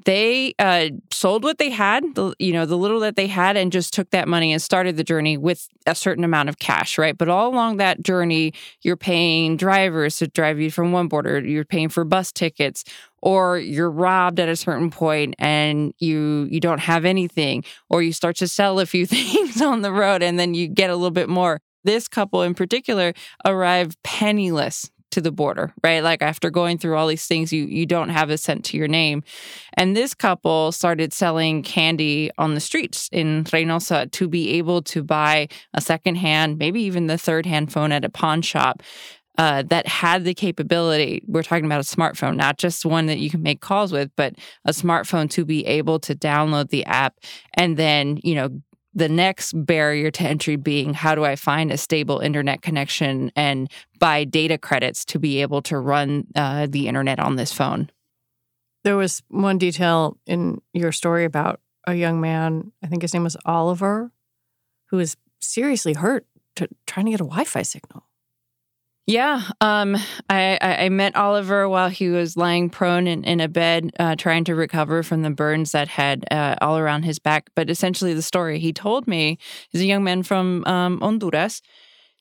they 0.06 0.54
uh, 0.60 0.90
sold 1.12 1.44
what 1.44 1.58
they 1.58 1.70
had, 1.70 2.16
the, 2.16 2.34
you 2.40 2.54
know, 2.54 2.66
the 2.66 2.78
little 2.78 3.00
that 3.02 3.16
they 3.16 3.28
had, 3.28 3.58
and 3.58 3.72
just 3.72 3.94
took 3.94 4.10
that 4.12 4.28
money 4.28 4.52
and 4.52 4.62
started 4.62 4.98
the 4.98 5.04
journey 5.04 5.38
with 5.38 5.68
a 5.86 5.96
certain 5.96 6.24
amount 6.24 6.50
of 6.50 6.60
cash, 6.60 6.98
right? 6.98 7.18
But 7.18 7.30
all 7.30 7.50
along 7.54 7.78
that 7.78 8.04
journey, 8.04 8.54
you're 8.82 8.98
paying 8.98 9.58
drivers 9.58 10.18
to 10.18 10.28
drive 10.28 10.60
you 10.60 10.72
from 10.72 10.92
one 10.92 11.08
border, 11.08 11.40
you're 11.40 11.66
paying 11.66 11.90
for 11.90 12.04
bus 12.04 12.32
tickets, 12.32 12.84
or 13.22 13.58
you're 13.58 13.92
robbed 13.92 14.40
at 14.40 14.50
a 14.50 14.56
certain 14.56 14.90
point 14.90 15.36
and 15.38 15.94
you 16.00 16.48
you 16.50 16.60
don't 16.60 16.80
have 16.80 17.06
anything, 17.06 17.64
or 17.90 18.02
you 18.02 18.14
start 18.14 18.36
to 18.38 18.48
sell 18.48 18.80
a 18.80 18.86
few 18.86 19.06
things 19.08 19.62
on 19.62 19.82
the 19.82 19.92
road 19.92 20.24
and 20.24 20.40
then 20.40 20.54
you 20.54 20.68
get 20.68 20.90
a 20.90 20.96
little 20.96 21.12
bit 21.12 21.30
more. 21.30 21.60
This 21.84 22.08
couple 22.08 22.44
in 22.44 22.54
particular 22.54 23.14
arrived 23.46 23.98
penniless 24.04 24.92
to 25.12 25.22
the 25.22 25.32
border, 25.32 25.74
right? 25.84 26.04
Like 26.04 26.22
after 26.22 26.50
going 26.50 26.78
through 26.78 26.98
all 26.98 27.08
these 27.08 27.26
things, 27.26 27.54
you 27.54 27.66
you 27.66 27.86
don't 27.86 28.10
have 28.10 28.30
a 28.30 28.38
cent 28.38 28.66
to 28.66 28.78
your 28.78 28.88
name. 28.88 29.24
And 29.74 29.96
this 29.96 30.14
couple 30.14 30.72
started 30.72 31.14
selling 31.14 31.64
candy 31.64 32.32
on 32.38 32.56
the 32.56 32.60
streets 32.60 33.10
in 33.12 33.44
Reynosa 33.46 34.12
to 34.12 34.28
be 34.28 34.52
able 34.52 34.82
to 34.84 35.04
buy 35.04 35.48
a 35.74 35.82
secondhand, 35.82 36.58
maybe 36.58 36.82
even 36.82 37.08
the 37.08 37.18
third 37.18 37.46
hand 37.46 37.72
phone 37.72 37.92
at 37.92 38.06
a 38.06 38.10
pawn 38.10 38.42
shop. 38.42 38.84
Uh, 39.38 39.64
that 39.64 39.88
had 39.88 40.26
the 40.26 40.34
capability. 40.34 41.24
We're 41.26 41.42
talking 41.42 41.66
about 41.66 41.80
a 41.80 41.96
smartphone, 41.96 42.36
not 42.36 42.58
just 42.58 42.86
one 42.86 43.06
that 43.06 43.18
you 43.18 43.30
can 43.30 43.42
make 43.42 43.62
calls 43.62 43.92
with, 43.92 44.12
but 44.18 44.36
a 44.66 44.72
smartphone 44.72 45.30
to 45.32 45.46
be 45.46 45.66
able 45.66 46.00
to 46.02 46.14
download 46.14 46.70
the 46.70 46.86
app 46.86 47.16
and 47.56 47.78
then, 47.78 48.20
you 48.24 48.36
know, 48.36 48.62
the 48.94 49.10
next 49.10 49.54
barrier 49.66 50.12
to 50.12 50.24
entry 50.24 50.56
being 50.56 50.94
how 50.94 51.16
do 51.16 51.24
I 51.24 51.36
find 51.36 51.72
a 51.72 51.78
stable 51.78 52.20
internet 52.20 52.62
connection 52.62 53.32
and 53.36 53.72
buy 54.00 54.24
data 54.24 54.58
credits 54.58 55.06
to 55.06 55.20
be 55.20 55.42
able 55.42 55.62
to 55.64 55.78
run 55.78 56.28
uh, 56.36 56.68
the 56.70 56.88
internet 56.88 57.20
on 57.20 57.36
this 57.36 57.54
phone. 57.54 57.90
There 58.84 58.98
was 58.98 59.22
one 59.30 59.58
detail 59.58 60.18
in 60.26 60.62
your 60.74 60.92
story 60.92 61.24
about 61.24 61.62
a 61.88 61.94
young 61.94 62.20
man, 62.20 62.72
I 62.84 62.88
think 62.88 63.02
his 63.02 63.14
name 63.14 63.24
was 63.24 63.38
Oliver, 63.46 64.12
who 64.90 64.98
was 64.98 65.18
seriously 65.40 65.94
hurt 65.94 66.26
to, 66.56 66.68
trying 66.86 67.06
to 67.06 67.12
get 67.12 67.22
a 67.22 67.26
Wi 67.26 67.44
Fi 67.44 67.62
signal. 67.62 68.04
Yeah, 69.12 69.42
um, 69.60 69.98
I, 70.30 70.58
I 70.62 70.88
met 70.88 71.18
Oliver 71.18 71.68
while 71.68 71.90
he 71.90 72.08
was 72.08 72.38
lying 72.38 72.70
prone 72.70 73.08
in, 73.08 73.26
in 73.26 73.42
a 73.42 73.50
bed, 73.50 73.92
uh, 74.00 74.16
trying 74.16 74.46
to 74.46 74.56
recover 74.56 75.04
from 75.04 75.22
the 75.22 75.30
burns 75.30 75.74
that 75.74 75.90
had 75.90 76.24
uh, 76.32 76.56
all 76.62 76.78
around 76.78 77.04
his 77.04 77.20
back. 77.20 77.50
But 77.54 77.70
essentially, 77.70 78.14
the 78.14 78.22
story 78.22 78.58
he 78.58 78.72
told 78.72 79.10
me 79.10 79.38
is 79.74 79.82
a 79.82 79.86
young 79.86 80.06
man 80.06 80.24
from 80.24 80.64
um, 80.66 81.02
Honduras 81.02 81.62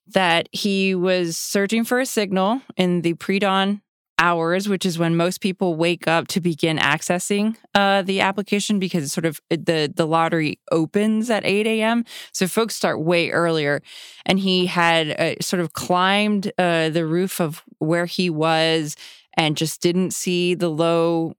that 0.08 0.48
he 0.50 0.96
was 0.96 1.36
searching 1.36 1.84
for 1.84 2.00
a 2.00 2.06
signal 2.06 2.60
in 2.76 3.02
the 3.02 3.14
pre 3.14 3.38
dawn 3.38 3.82
hours, 4.20 4.68
which 4.68 4.86
is 4.86 4.98
when 4.98 5.16
most 5.16 5.40
people 5.40 5.74
wake 5.74 6.06
up 6.06 6.28
to 6.28 6.40
begin 6.40 6.76
accessing 6.78 7.56
uh, 7.74 8.02
the 8.02 8.20
application 8.20 8.78
because 8.78 9.10
sort 9.10 9.24
of 9.24 9.40
the 9.48 9.92
the 9.92 10.06
lottery 10.06 10.60
opens 10.70 11.30
at 11.30 11.44
8 11.44 11.66
a.m. 11.66 12.04
So 12.32 12.46
folks 12.46 12.76
start 12.76 13.00
way 13.00 13.30
earlier. 13.30 13.82
And 14.26 14.38
he 14.38 14.66
had 14.66 15.10
uh, 15.10 15.34
sort 15.40 15.60
of 15.60 15.72
climbed 15.72 16.52
uh, 16.58 16.90
the 16.90 17.06
roof 17.06 17.40
of 17.40 17.64
where 17.78 18.06
he 18.06 18.30
was 18.30 18.94
and 19.34 19.56
just 19.56 19.80
didn't 19.80 20.12
see 20.12 20.54
the 20.54 20.68
low 20.68 21.34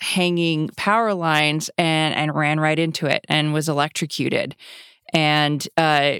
hanging 0.00 0.70
power 0.76 1.14
lines 1.14 1.70
and 1.78 2.14
and 2.14 2.34
ran 2.34 2.58
right 2.58 2.78
into 2.78 3.06
it 3.06 3.24
and 3.28 3.52
was 3.52 3.68
electrocuted. 3.68 4.56
And 5.12 5.66
uh, 5.76 6.16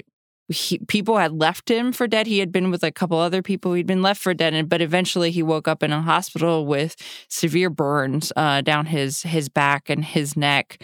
he, 0.47 0.77
people 0.79 1.17
had 1.17 1.33
left 1.33 1.69
him 1.69 1.91
for 1.91 2.07
dead. 2.07 2.27
He 2.27 2.39
had 2.39 2.51
been 2.51 2.69
with 2.69 2.83
a 2.83 2.91
couple 2.91 3.17
other 3.17 3.41
people. 3.41 3.73
He'd 3.73 3.87
been 3.87 4.01
left 4.01 4.21
for 4.21 4.33
dead, 4.33 4.69
but 4.69 4.81
eventually 4.81 5.31
he 5.31 5.41
woke 5.41 5.67
up 5.67 5.81
in 5.81 5.91
a 5.91 6.01
hospital 6.01 6.65
with 6.65 6.95
severe 7.29 7.69
burns 7.69 8.31
uh, 8.35 8.61
down 8.61 8.87
his 8.87 9.23
his 9.23 9.49
back 9.49 9.89
and 9.89 10.05
his 10.05 10.37
neck. 10.37 10.81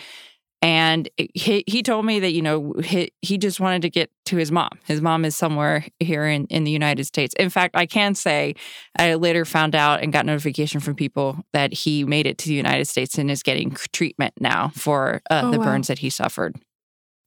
And 0.63 1.09
he 1.15 1.63
he 1.65 1.81
told 1.81 2.05
me 2.05 2.19
that 2.19 2.33
you 2.33 2.41
know 2.41 2.73
he 2.83 3.11
he 3.21 3.37
just 3.37 3.59
wanted 3.59 3.83
to 3.83 3.89
get 3.89 4.11
to 4.25 4.37
his 4.37 4.51
mom. 4.51 4.79
His 4.85 5.01
mom 5.01 5.25
is 5.25 5.35
somewhere 5.35 5.85
here 5.99 6.25
in 6.25 6.45
in 6.47 6.63
the 6.63 6.71
United 6.71 7.05
States. 7.05 7.35
In 7.39 7.49
fact, 7.49 7.75
I 7.75 7.85
can 7.85 8.15
say 8.15 8.55
I 8.97 9.15
later 9.15 9.45
found 9.45 9.75
out 9.75 10.01
and 10.01 10.13
got 10.13 10.25
notification 10.25 10.79
from 10.79 10.95
people 10.95 11.37
that 11.53 11.73
he 11.73 12.03
made 12.03 12.27
it 12.27 12.37
to 12.39 12.47
the 12.47 12.55
United 12.55 12.85
States 12.85 13.17
and 13.17 13.29
is 13.29 13.43
getting 13.43 13.75
treatment 13.91 14.35
now 14.39 14.69
for 14.75 15.21
uh, 15.29 15.41
oh, 15.45 15.51
the 15.51 15.59
wow. 15.59 15.65
burns 15.65 15.87
that 15.87 15.99
he 15.99 16.09
suffered. 16.09 16.55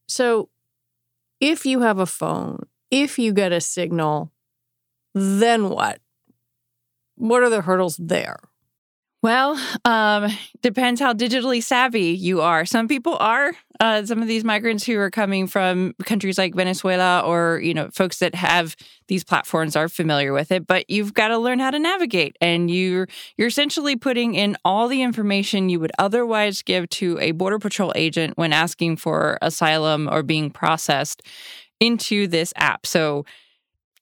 So 0.07 0.49
if 1.45 1.67
you 1.67 1.81
have 1.81 1.99
a 1.99 2.07
phone, 2.07 2.67
if 2.91 3.19
you 3.19 3.35
get 3.35 3.53
a 3.53 3.61
signal, 3.61 4.33
then 5.15 5.69
what? 5.69 6.01
What 7.17 7.43
are 7.43 7.51
the 7.51 7.61
hurdles 7.61 7.97
there? 7.99 8.39
Well, 9.25 9.59
um, 9.87 10.31
depends 10.61 11.01
how 11.01 11.15
digitally 11.15 11.63
savvy 11.63 12.11
you 12.11 12.43
are. 12.43 12.67
Some 12.67 12.89
people 12.89 13.17
are. 13.19 13.53
Uh, 13.81 14.05
some 14.05 14.21
of 14.21 14.29
these 14.29 14.45
migrants 14.45 14.85
who 14.85 14.99
are 14.99 15.11
coming 15.11 15.47
from 15.47 15.95
countries 16.05 16.37
like 16.37 16.55
Venezuela 16.55 17.21
or 17.21 17.59
you 17.65 17.73
know 17.73 17.89
folks 17.89 18.19
that 18.19 18.35
have 18.35 18.77
these 19.09 19.25
platforms 19.25 19.77
are 19.77 19.89
familiar 19.89 20.35
with 20.35 20.53
it. 20.53 20.67
But 20.67 20.91
you've 20.91 21.15
got 21.15 21.29
to 21.29 21.39
learn 21.39 21.59
how 21.59 21.71
to 21.71 21.79
navigate, 21.79 22.37
and 22.43 22.71
you're 22.71 23.09
you're 23.39 23.49
essentially 23.49 23.97
putting 23.97 24.35
in 24.35 24.59
all 24.63 24.89
the 24.89 25.01
information 25.01 25.71
you 25.71 25.81
would 25.81 25.93
otherwise 25.99 26.61
give 26.61 26.91
to 26.91 27.19
a 27.19 27.31
border 27.31 27.59
patrol 27.59 27.95
agent 27.97 28.37
when 28.37 28.53
asking 28.53 28.99
for 28.99 29.39
asylum 29.41 30.07
or 30.13 30.23
being 30.23 30.51
processed 30.51 31.23
into 31.81 32.27
this 32.27 32.53
app. 32.57 32.85
So 32.85 33.25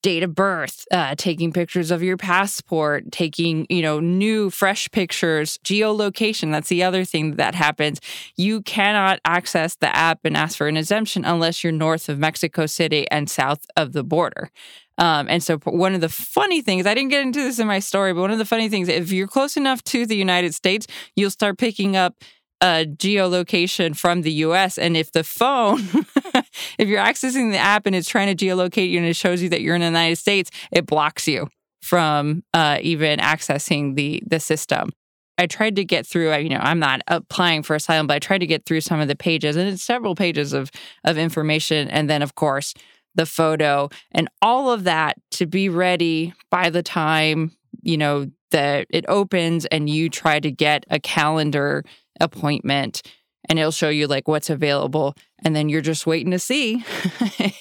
date 0.02 0.22
of 0.22 0.34
birth, 0.34 0.84
uh, 0.90 1.14
taking 1.16 1.52
pictures 1.52 1.90
of 1.90 2.02
your 2.02 2.16
passport, 2.16 3.10
taking, 3.12 3.66
you 3.70 3.82
know, 3.82 4.00
new, 4.00 4.50
fresh 4.50 4.90
pictures, 4.90 5.58
geolocation. 5.64 6.50
That's 6.50 6.68
the 6.68 6.82
other 6.82 7.04
thing 7.04 7.36
that 7.36 7.54
happens. 7.54 8.00
You 8.36 8.62
cannot 8.62 9.20
access 9.24 9.76
the 9.76 9.94
app 9.94 10.20
and 10.24 10.36
ask 10.36 10.58
for 10.58 10.66
an 10.66 10.76
exemption 10.76 11.24
unless 11.24 11.62
you're 11.62 11.72
north 11.72 12.08
of 12.08 12.18
Mexico 12.18 12.66
City 12.66 13.08
and 13.10 13.30
south 13.30 13.64
of 13.76 13.92
the 13.92 14.04
border. 14.04 14.50
Um, 14.98 15.26
and 15.28 15.42
so, 15.42 15.56
one 15.58 15.94
of 15.94 16.00
the 16.00 16.08
funny 16.08 16.60
things, 16.60 16.86
I 16.86 16.94
didn't 16.94 17.10
get 17.10 17.22
into 17.22 17.40
this 17.40 17.58
in 17.58 17.66
my 17.66 17.78
story, 17.78 18.12
but 18.12 18.20
one 18.20 18.30
of 18.30 18.38
the 18.38 18.44
funny 18.44 18.68
things, 18.68 18.88
if 18.88 19.10
you're 19.10 19.26
close 19.26 19.56
enough 19.56 19.82
to 19.84 20.04
the 20.04 20.16
United 20.16 20.54
States, 20.54 20.86
you'll 21.16 21.30
start 21.30 21.58
picking 21.58 21.96
up 21.96 22.14
a 22.60 22.86
geolocation 22.86 23.96
from 23.96 24.22
the 24.22 24.32
US. 24.44 24.78
And 24.78 24.96
if 24.96 25.10
the 25.12 25.24
phone, 25.24 25.82
if 26.78 26.88
you're 26.88 27.02
accessing 27.02 27.50
the 27.52 27.58
app 27.58 27.86
and 27.86 27.94
it's 27.94 28.08
trying 28.08 28.34
to 28.34 28.44
geolocate 28.44 28.90
you 28.90 28.98
and 28.98 29.06
it 29.06 29.16
shows 29.16 29.42
you 29.42 29.48
that 29.50 29.60
you're 29.60 29.74
in 29.74 29.80
the 29.80 29.86
United 29.86 30.16
States, 30.16 30.50
it 30.70 30.86
blocks 30.86 31.26
you 31.28 31.48
from 31.80 32.44
uh, 32.54 32.78
even 32.80 33.18
accessing 33.18 33.96
the 33.96 34.22
the 34.26 34.40
system. 34.40 34.90
I 35.38 35.46
tried 35.46 35.76
to 35.76 35.84
get 35.84 36.06
through, 36.06 36.36
you 36.36 36.50
know, 36.50 36.60
I'm 36.60 36.78
not 36.78 37.00
applying 37.08 37.62
for 37.62 37.74
asylum, 37.74 38.06
but 38.06 38.14
I 38.14 38.18
tried 38.18 38.38
to 38.38 38.46
get 38.46 38.66
through 38.66 38.82
some 38.82 39.00
of 39.00 39.08
the 39.08 39.16
pages 39.16 39.56
and 39.56 39.68
it's 39.68 39.82
several 39.82 40.14
pages 40.14 40.52
of 40.52 40.70
of 41.04 41.18
information. 41.18 41.88
And 41.88 42.08
then 42.08 42.22
of 42.22 42.34
course 42.34 42.74
the 43.14 43.26
photo 43.26 43.90
and 44.12 44.28
all 44.40 44.70
of 44.70 44.84
that 44.84 45.16
to 45.32 45.46
be 45.46 45.68
ready 45.68 46.32
by 46.50 46.70
the 46.70 46.82
time, 46.82 47.52
you 47.82 47.96
know, 47.96 48.26
that 48.52 48.86
it 48.90 49.04
opens 49.08 49.66
and 49.66 49.88
you 49.88 50.08
try 50.08 50.38
to 50.40 50.50
get 50.50 50.84
a 50.90 51.00
calendar 51.00 51.84
appointment 52.20 53.02
and 53.48 53.58
it'll 53.58 53.70
show 53.70 53.88
you 53.88 54.06
like 54.06 54.28
what's 54.28 54.50
available 54.50 55.14
and 55.44 55.54
then 55.54 55.68
you're 55.68 55.80
just 55.80 56.06
waiting 56.06 56.30
to 56.30 56.38
see 56.38 56.76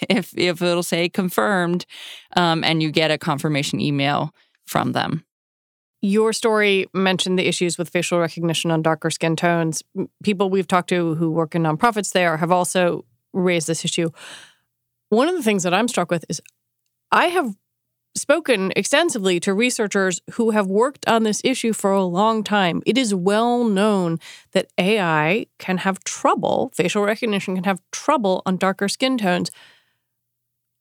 if 0.09 0.37
if 0.37 0.61
it'll 0.61 0.83
say 0.83 1.09
confirmed 1.09 1.85
um, 2.35 2.63
and 2.63 2.81
you 2.81 2.91
get 2.91 3.11
a 3.11 3.17
confirmation 3.17 3.79
email 3.79 4.33
from 4.65 4.91
them. 4.91 5.25
Your 6.03 6.33
story 6.33 6.87
mentioned 6.93 7.37
the 7.37 7.47
issues 7.47 7.77
with 7.77 7.89
facial 7.89 8.19
recognition 8.19 8.71
on 8.71 8.81
darker 8.81 9.11
skin 9.11 9.35
tones. 9.35 9.83
People 10.23 10.49
we've 10.49 10.67
talked 10.67 10.89
to 10.89 11.15
who 11.15 11.29
work 11.31 11.53
in 11.53 11.63
nonprofits 11.63 12.11
there 12.11 12.37
have 12.37 12.51
also 12.51 13.05
raised 13.33 13.67
this 13.67 13.85
issue. 13.85 14.09
One 15.09 15.27
of 15.27 15.35
the 15.35 15.43
things 15.43 15.63
that 15.63 15.73
i'm 15.73 15.87
struck 15.87 16.09
with 16.09 16.25
is 16.29 16.41
i 17.11 17.27
have 17.27 17.55
spoken 18.15 18.71
extensively 18.75 19.39
to 19.39 19.53
researchers 19.53 20.21
who 20.31 20.51
have 20.51 20.67
worked 20.67 21.07
on 21.07 21.23
this 21.23 21.41
issue 21.43 21.73
for 21.73 21.91
a 21.91 22.03
long 22.03 22.43
time. 22.43 22.81
It 22.85 22.97
is 22.97 23.15
well 23.15 23.63
known 23.63 24.19
that 24.51 24.71
AI 24.77 25.45
can 25.59 25.77
have 25.77 26.03
trouble, 26.03 26.71
facial 26.75 27.03
recognition 27.03 27.55
can 27.55 27.63
have 27.63 27.81
trouble 27.91 28.41
on 28.45 28.57
darker 28.57 28.87
skin 28.87 29.17
tones. 29.17 29.51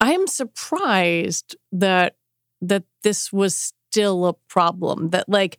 I 0.00 0.12
am 0.12 0.26
surprised 0.26 1.56
that 1.72 2.16
that 2.62 2.84
this 3.02 3.32
was 3.32 3.72
still 3.90 4.26
a 4.26 4.34
problem. 4.48 5.10
That 5.10 5.28
like 5.28 5.58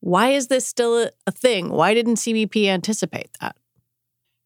why 0.00 0.30
is 0.30 0.46
this 0.46 0.66
still 0.66 1.10
a, 1.26 1.32
thing? 1.32 1.68
Why 1.70 1.92
didn't 1.92 2.16
CBP 2.16 2.66
anticipate 2.66 3.30
that? 3.40 3.56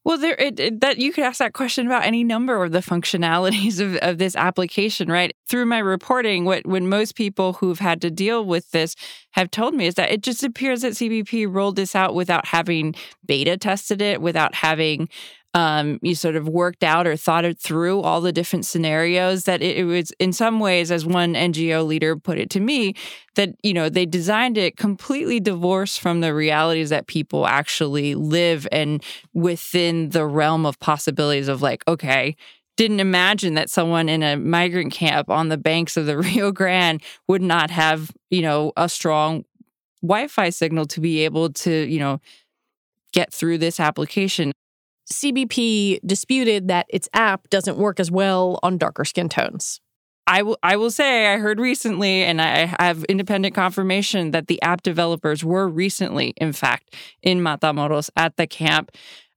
Well, 0.05 0.19
there 0.19 0.35
it, 0.35 0.61
it, 0.61 0.81
that 0.83 0.99
you 0.99 1.13
could 1.13 1.25
ask 1.25 1.39
that 1.39 1.55
question 1.55 1.87
about 1.87 2.05
any 2.05 2.25
number 2.25 2.63
of 2.63 2.73
the 2.73 2.81
functionalities 2.81 3.81
of, 3.81 3.97
of 3.97 4.19
this 4.19 4.37
application, 4.37 5.11
right? 5.11 5.35
Through 5.49 5.65
my 5.67 5.79
reporting, 5.79 6.45
what 6.45 6.67
when 6.67 6.89
most 6.89 7.15
people 7.15 7.55
who've 7.55 7.79
had 7.79 8.03
to 8.03 8.11
deal 8.11 8.45
with 8.45 8.71
this 8.73 8.97
have 9.31 9.51
told 9.51 9.75
me 9.75 9.87
is 9.87 9.95
that 9.95 10.11
it 10.11 10.23
just 10.23 10.45
appears 10.45 10.83
that 10.83 10.93
CBP 10.93 11.53
rolled 11.53 11.77
this 11.77 11.97
out 11.97 12.15
without 12.15 12.47
having 12.49 12.95
beta 13.25 13.57
tested 13.57 14.03
it, 14.03 14.21
without 14.21 14.55
having 14.55 15.09
um, 15.55 16.01
you 16.03 16.17
sort 16.17 16.35
of 16.35 16.49
worked 16.49 16.83
out 16.83 17.07
or 17.07 17.17
thought 17.17 17.45
it 17.45 17.61
through 17.61 18.01
all 18.01 18.21
the 18.21 18.33
different 18.33 18.67
scenarios 18.67 19.45
that 19.45 19.63
it, 19.63 19.79
it, 19.79 19.85
was 19.85 20.11
in 20.19 20.33
some 20.33 20.59
ways 20.59 20.91
as 20.91 21.07
one 21.07 21.35
ngo 21.35 21.87
leader 21.87 22.17
put 22.17 22.39
it 22.39 22.51
to 22.51 22.61
me 22.61 22.95
that 23.37 23.55
you 23.63 23.73
know 23.73 23.89
they 23.89 24.05
designed 24.05 24.59
it 24.59 24.77
completely 24.77 25.39
divorced 25.39 26.01
from 26.01 26.21
the 26.21 26.35
realities 26.35 26.91
that 26.91 27.07
people 27.07 27.47
actually 27.47 28.17
live 28.17 28.67
and 28.73 29.03
within 29.33 30.11
the 30.11 30.27
realm 30.27 30.67
of 30.67 30.79
possibilities 30.81 31.49
of 31.49 31.63
like 31.63 31.85
okay 31.87 32.37
didn't 32.77 32.99
imagine 32.99 33.55
that 33.55 33.71
someone 33.71 34.09
in 34.09 34.25
a 34.25 34.37
migrant 34.37 34.93
camp 34.93 35.31
on 35.31 35.49
the 35.49 35.57
banks 35.57 35.97
of 35.97 36.07
the 36.07 36.19
rio 36.19 36.51
grande 36.51 37.01
would 37.29 37.43
not 37.43 37.71
have 37.71 38.11
you 38.31 38.43
know 38.43 38.73
a 38.77 38.89
strong 38.89 39.45
wi-fi 40.03 40.51
signal 40.51 40.85
to 40.85 41.01
be 41.01 41.25
able 41.25 41.53
to 41.53 41.89
you 41.89 42.01
know 42.01 42.21
get 43.13 43.33
through 43.33 43.57
this 43.57 43.79
application 43.79 44.53
CBP 45.13 46.01
disputed 46.05 46.69
that 46.69 46.87
its 46.89 47.09
app 47.13 47.49
doesn't 47.51 47.77
work 47.77 48.01
as 48.01 48.11
well 48.11 48.59
on 48.63 48.79
darker 48.79 49.05
skin 49.05 49.29
tones. 49.29 49.81
I 50.27 50.43
will 50.43 50.59
I 50.63 50.77
will 50.77 50.91
say 50.91 51.33
I 51.33 51.37
heard 51.37 51.61
recently 51.61 52.23
and 52.23 52.41
I 52.41 52.75
have 52.81 53.05
independent 53.05 53.55
confirmation 53.55 54.31
that 54.31 54.47
the 54.47 54.61
app 54.63 54.83
developers 54.83 55.45
were 55.45 55.69
recently 55.69 56.33
in 56.39 56.53
fact 56.53 56.95
in 57.23 57.41
Matamoros 57.41 58.09
at 58.17 58.37
the 58.37 58.47
camp 58.47 58.91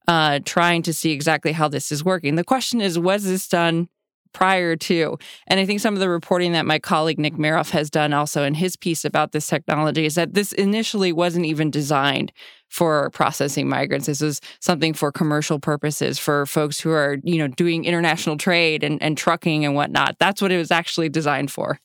uh, 0.06 0.40
trying 0.46 0.80
to 0.82 0.94
see 0.94 1.12
exactly 1.12 1.52
how 1.52 1.68
this 1.68 1.92
is 1.92 2.02
working. 2.02 2.36
The 2.36 2.44
question 2.44 2.80
is 2.80 2.98
was 2.98 3.24
this 3.24 3.46
done 3.48 3.88
prior 4.32 4.76
to. 4.76 5.18
And 5.46 5.60
I 5.60 5.66
think 5.66 5.80
some 5.80 5.94
of 5.94 6.00
the 6.00 6.08
reporting 6.08 6.52
that 6.52 6.66
my 6.66 6.78
colleague 6.78 7.18
Nick 7.18 7.34
Miroff 7.34 7.70
has 7.70 7.90
done 7.90 8.12
also 8.12 8.44
in 8.44 8.54
his 8.54 8.76
piece 8.76 9.04
about 9.04 9.32
this 9.32 9.46
technology 9.46 10.06
is 10.06 10.14
that 10.14 10.34
this 10.34 10.52
initially 10.52 11.12
wasn't 11.12 11.46
even 11.46 11.70
designed 11.70 12.32
for 12.68 13.10
processing 13.10 13.68
migrants. 13.68 14.06
This 14.06 14.20
is 14.20 14.40
something 14.60 14.92
for 14.92 15.10
commercial 15.10 15.58
purposes 15.58 16.18
for 16.18 16.44
folks 16.46 16.78
who 16.80 16.90
are, 16.90 17.16
you 17.22 17.38
know, 17.38 17.48
doing 17.48 17.84
international 17.84 18.36
trade 18.36 18.84
and, 18.84 19.02
and 19.02 19.16
trucking 19.16 19.64
and 19.64 19.74
whatnot. 19.74 20.16
That's 20.18 20.42
what 20.42 20.52
it 20.52 20.58
was 20.58 20.70
actually 20.70 21.08
designed 21.08 21.50
for. 21.50 21.80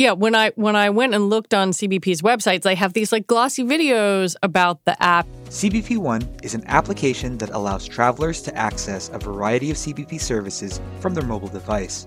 Yeah, 0.00 0.12
when 0.12 0.34
I 0.34 0.48
when 0.54 0.76
I 0.76 0.88
went 0.88 1.12
and 1.12 1.28
looked 1.28 1.52
on 1.52 1.72
CBP's 1.72 2.22
websites, 2.22 2.62
they 2.62 2.74
have 2.74 2.94
these 2.94 3.12
like 3.12 3.26
glossy 3.26 3.64
videos 3.64 4.34
about 4.42 4.82
the 4.86 5.00
app. 5.02 5.26
CBP 5.50 5.98
One 5.98 6.26
is 6.42 6.54
an 6.54 6.64
application 6.68 7.36
that 7.36 7.50
allows 7.50 7.86
travelers 7.86 8.40
to 8.44 8.56
access 8.56 9.10
a 9.12 9.18
variety 9.18 9.70
of 9.70 9.76
CBP 9.76 10.18
services 10.18 10.80
from 11.00 11.12
their 11.12 11.22
mobile 11.22 11.48
device. 11.48 12.06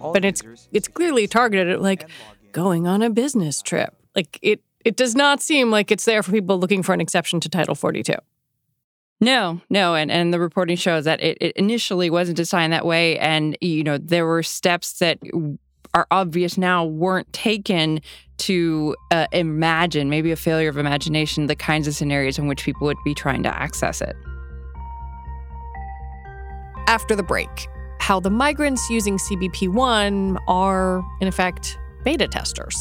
All 0.00 0.12
but 0.12 0.24
it's 0.24 0.42
it's 0.72 0.88
clearly 0.88 1.28
targeted 1.28 1.68
at 1.74 1.80
like 1.80 2.10
going 2.50 2.88
on 2.88 3.02
a 3.02 3.10
business 3.10 3.62
trip. 3.62 3.94
Like 4.16 4.40
it 4.42 4.60
it 4.84 4.96
does 4.96 5.14
not 5.14 5.40
seem 5.40 5.70
like 5.70 5.92
it's 5.92 6.06
there 6.06 6.24
for 6.24 6.32
people 6.32 6.58
looking 6.58 6.82
for 6.82 6.92
an 6.92 7.00
exception 7.00 7.38
to 7.38 7.48
Title 7.48 7.76
42. 7.76 8.14
No, 9.20 9.60
no, 9.70 9.94
and 9.94 10.10
and 10.10 10.34
the 10.34 10.40
reporting 10.40 10.76
shows 10.76 11.04
that 11.04 11.22
it, 11.22 11.38
it 11.40 11.52
initially 11.54 12.10
wasn't 12.10 12.36
designed 12.36 12.72
that 12.72 12.84
way, 12.84 13.16
and 13.20 13.56
you 13.60 13.84
know 13.84 13.96
there 13.96 14.26
were 14.26 14.42
steps 14.42 14.98
that 14.98 15.20
are 15.96 16.06
obvious 16.10 16.58
now 16.58 16.84
weren't 16.84 17.32
taken 17.32 18.02
to 18.36 18.94
uh, 19.10 19.26
imagine 19.32 20.10
maybe 20.10 20.30
a 20.30 20.36
failure 20.36 20.68
of 20.68 20.76
imagination 20.76 21.46
the 21.46 21.56
kinds 21.56 21.88
of 21.88 21.94
scenarios 21.94 22.38
in 22.38 22.46
which 22.46 22.64
people 22.64 22.86
would 22.86 22.98
be 23.02 23.14
trying 23.14 23.42
to 23.42 23.48
access 23.48 24.02
it. 24.02 24.14
After 26.86 27.16
the 27.16 27.22
break, 27.22 27.48
how 27.98 28.20
the 28.20 28.28
migrants 28.28 28.90
using 28.90 29.16
CBP1 29.16 30.36
are 30.46 31.02
in 31.22 31.28
effect 31.28 31.78
beta 32.04 32.28
testers. 32.28 32.76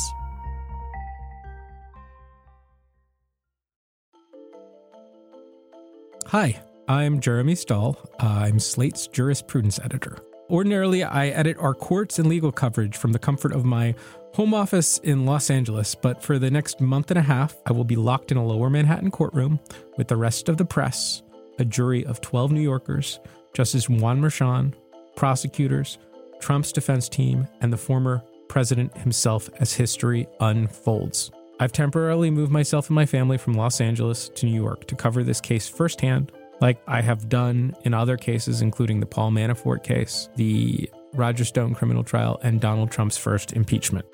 Hi, 6.28 6.62
I'm 6.90 7.22
Jeremy 7.22 7.56
Stahl. 7.56 7.98
I'm 8.20 8.60
Slate's 8.60 9.08
jurisprudence 9.08 9.80
editor. 9.80 10.18
Ordinarily, 10.50 11.04
I 11.04 11.30
edit 11.30 11.58
our 11.60 11.74
courts 11.74 12.20
and 12.20 12.30
legal 12.30 12.52
coverage 12.52 12.98
from 12.98 13.14
the 13.14 13.20
comfort 13.20 13.52
of 13.52 13.66
my 13.66 13.96
home 14.34 14.54
office 14.54 15.00
in 15.00 15.26
Los 15.26 15.50
Angeles, 15.50 15.96
but 15.96 16.22
for 16.22 16.38
the 16.38 16.52
next 16.52 16.80
month 16.80 17.10
and 17.10 17.18
a 17.18 17.24
half, 17.24 17.56
I 17.66 17.72
will 17.72 17.84
be 17.84 17.96
locked 17.96 18.32
in 18.32 18.38
a 18.38 18.46
lower 18.46 18.70
Manhattan 18.70 19.10
courtroom 19.10 19.60
with 19.98 20.08
the 20.08 20.18
rest 20.18 20.48
of 20.48 20.58
the 20.58 20.66
press, 20.66 21.24
a 21.58 21.66
jury 21.66 22.06
of 22.06 22.22
12 22.22 22.52
New 22.52 22.62
Yorkers, 22.62 23.20
Justice 23.56 23.90
Juan 23.90 24.22
Merchan, 24.22 24.74
prosecutors, 25.16 25.98
Trump's 26.40 26.72
defense 26.72 27.10
team, 27.10 27.48
and 27.62 27.74
the 27.74 27.78
former 27.78 28.22
president 28.48 28.96
himself 28.98 29.50
as 29.60 29.74
history 29.74 30.28
unfolds. 30.40 31.32
I've 31.60 31.72
temporarily 31.72 32.30
moved 32.30 32.52
myself 32.52 32.90
and 32.90 32.96
my 32.96 33.06
family 33.08 33.38
from 33.38 33.54
Los 33.54 33.82
Angeles 33.82 34.30
to 34.36 34.46
New 34.46 34.62
York 34.62 34.86
to 34.88 34.96
cover 34.96 35.24
this 35.24 35.42
case 35.42 35.68
firsthand 35.68 36.32
like 36.62 36.82
I 36.88 37.02
have 37.02 37.30
done 37.30 37.76
in 37.84 37.94
other 37.94 38.18
cases, 38.18 38.62
including 38.62 39.00
the 39.00 39.06
Paul 39.06 39.32
Manafort 39.32 39.84
case, 39.84 40.30
the 40.36 40.90
Roger 41.14 41.46
Stone 41.46 41.76
criminal 41.76 42.04
trial, 42.04 42.40
and 42.44 42.60
Donald 42.62 42.92
Trump's 42.92 43.18
first 43.18 43.54
impeachment. 43.54 44.06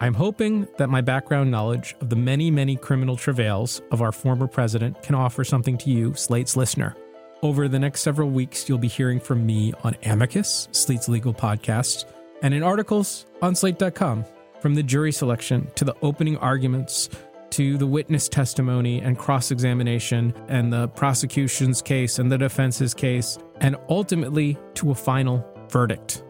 I'm 0.00 0.14
hoping 0.14 0.68
that 0.76 0.90
my 0.90 1.00
background 1.00 1.50
knowledge 1.50 1.96
of 2.00 2.10
the 2.10 2.16
many, 2.16 2.50
many 2.50 2.76
criminal 2.76 3.16
travails 3.16 3.80
of 3.90 4.02
our 4.02 4.12
former 4.12 4.46
president 4.46 5.02
can 5.02 5.14
offer 5.14 5.42
something 5.42 5.78
to 5.78 5.90
you, 5.90 6.14
Slate's 6.14 6.56
listener. 6.56 6.94
Over 7.42 7.66
the 7.68 7.78
next 7.78 8.02
several 8.02 8.28
weeks, 8.28 8.68
you'll 8.68 8.78
be 8.78 8.88
hearing 8.88 9.20
from 9.20 9.46
me 9.46 9.72
on 9.84 9.96
Amicus, 10.04 10.68
Slate's 10.72 11.08
legal 11.08 11.32
podcast, 11.32 12.04
and 12.42 12.52
in 12.52 12.62
articles 12.62 13.26
on 13.40 13.54
Slate.com, 13.54 14.24
from 14.60 14.74
the 14.74 14.82
jury 14.82 15.12
selection 15.12 15.70
to 15.76 15.84
the 15.84 15.94
opening 16.02 16.36
arguments 16.38 17.08
to 17.50 17.76
the 17.78 17.86
witness 17.86 18.28
testimony 18.28 19.00
and 19.00 19.18
cross 19.18 19.50
examination 19.50 20.34
and 20.48 20.72
the 20.72 20.88
prosecution's 20.88 21.80
case 21.82 22.18
and 22.18 22.30
the 22.30 22.38
defense's 22.38 22.94
case, 22.94 23.38
and 23.60 23.76
ultimately 23.88 24.58
to 24.74 24.90
a 24.90 24.94
final 24.94 25.46
verdict. 25.68 26.22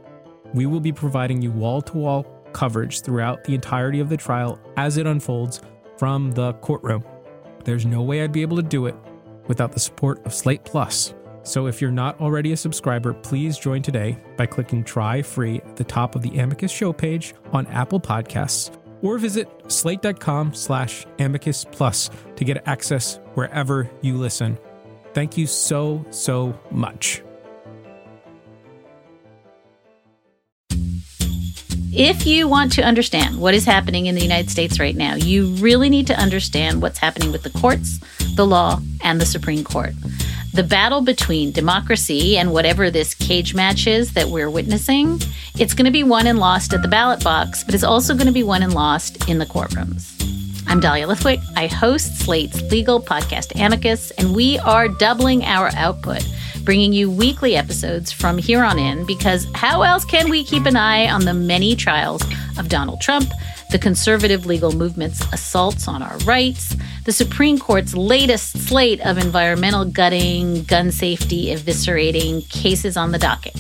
We 0.55 0.67
will 0.67 0.81
be 0.81 0.93
providing 0.93 1.43
you 1.43 1.51
wall 1.51 1.83
to 1.83 1.97
wall 1.97 2.23
coverage 2.53 3.03
throughout 3.03 3.45
the 3.45 3.55
entirety 3.55 4.01
of 4.01 4.09
the 4.09 4.17
trial 4.17 4.59
as 4.77 4.97
it 4.97 5.07
unfolds 5.07 5.61
from 5.97 6.33
the 6.33 6.55
courtroom. 6.55 7.05
There's 7.65 7.85
no 7.85 8.03
way 8.03 8.23
I'd 8.23 8.33
be 8.33 8.43
able 8.43 8.57
to 8.57 8.63
do 8.63 8.87
it 8.87 8.95
without 9.47 9.73
the 9.73 9.81
support 9.81 10.25
of 10.25 10.33
Slate 10.33 10.65
Plus. 10.65 11.15
So 11.43 11.67
if 11.67 11.81
you're 11.81 11.91
not 11.91 12.21
already 12.21 12.53
a 12.53 12.57
subscriber, 12.57 13.13
please 13.13 13.59
join 13.59 13.83
today 13.83 14.19
by 14.37 14.47
clicking 14.47 14.83
try 14.83 15.23
free 15.23 15.59
at 15.59 15.77
the 15.77 15.85
top 15.85 16.15
of 16.15 16.23
the 16.23 16.39
Amicus 16.39 16.73
show 16.73 16.93
page 16.93 17.35
on 17.53 17.67
Apple 17.69 18.01
Podcasts 18.01 18.77
or 19.03 19.19
visit 19.19 19.49
slate.com 19.69 20.55
slash 20.55 21.07
amicus 21.19 21.65
plus 21.65 22.11
to 22.37 22.45
get 22.45 22.67
access 22.67 23.21
wherever 23.35 23.91
you 24.01 24.17
listen. 24.17 24.59
Thank 25.15 25.39
you 25.39 25.47
so, 25.47 26.05
so 26.11 26.59
much. 26.71 27.23
If 31.99 32.27
you 32.27 32.47
want 32.47 32.73
to 32.73 32.83
understand 32.83 33.41
what 33.41 33.55
is 33.55 33.65
happening 33.65 34.05
in 34.05 34.15
the 34.15 34.21
United 34.21 34.51
States 34.51 34.79
right 34.79 34.95
now, 34.95 35.15
you 35.15 35.47
really 35.55 35.89
need 35.89 36.07
to 36.09 36.15
understand 36.21 36.83
what's 36.83 36.99
happening 36.99 37.33
with 37.33 37.43
the 37.43 37.49
courts, 37.49 37.99
the 38.35 38.45
law, 38.45 38.81
and 39.03 39.19
the 39.19 39.25
Supreme 39.25 39.65
Court. 39.65 39.95
The 40.57 40.63
battle 40.63 41.03
between 41.03 41.53
democracy 41.53 42.39
and 42.39 42.51
whatever 42.51 42.91
this 42.91 43.13
cage 43.13 43.55
match 43.55 43.87
is 43.87 44.15
that 44.15 44.31
we're 44.31 44.49
witnessing, 44.49 45.21
it's 45.59 45.75
going 45.75 45.85
to 45.85 45.91
be 45.91 46.03
won 46.03 46.27
and 46.27 46.39
lost 46.39 46.73
at 46.73 46.81
the 46.81 46.89
ballot 46.89 47.23
box, 47.23 47.63
but 47.63 47.75
it's 47.75 47.85
also 47.85 48.15
going 48.15 48.27
to 48.27 48.33
be 48.33 48.43
won 48.43 48.63
and 48.63 48.73
lost 48.73 49.29
in 49.29 49.37
the 49.37 49.45
courtrooms. 49.45 50.15
I'm 50.67 50.81
Dahlia 50.81 51.09
Lithwick. 51.09 51.43
I 51.57 51.67
host 51.67 52.21
Slate's 52.21 52.63
legal 52.71 53.03
podcast 53.03 53.55
Amicus, 53.63 54.13
and 54.13 54.35
we 54.35 54.59
are 54.61 54.89
doubling 54.89 55.45
our 55.45 55.69
output, 55.77 56.27
bringing 56.65 56.95
you 56.95 57.11
weekly 57.11 57.55
episodes 57.55 58.11
from 58.11 58.39
here 58.39 58.65
on 58.65 58.79
in 58.79 59.05
because 59.05 59.47
how 59.55 59.83
else 59.83 60.07
can 60.07 60.31
we 60.31 60.43
keep 60.43 60.65
an 60.65 60.75
eye 60.75 61.07
on 61.11 61.27
the 61.27 61.35
many 61.35 61.77
trials 61.77 62.23
of 62.59 62.71
Donald 62.71 63.03
Trump? 63.03 63.31
The 63.71 63.79
conservative 63.79 64.47
legal 64.47 64.73
movement's 64.73 65.21
assaults 65.33 65.89
on 65.89 66.03
our 66.03 66.17
rights, 66.19 66.77
the 67.05 67.13
Supreme 67.13 67.59
Court's 67.59 67.95
latest 67.95 68.59
slate 68.67 69.01
of 69.01 69.19
environmental 69.19 69.85
gutting, 69.85 70.65
gun 70.65 70.91
safety 70.91 71.47
eviscerating 71.47 72.49
cases 72.49 72.97
on 72.97 73.13
the 73.13 73.19
docket. 73.19 73.57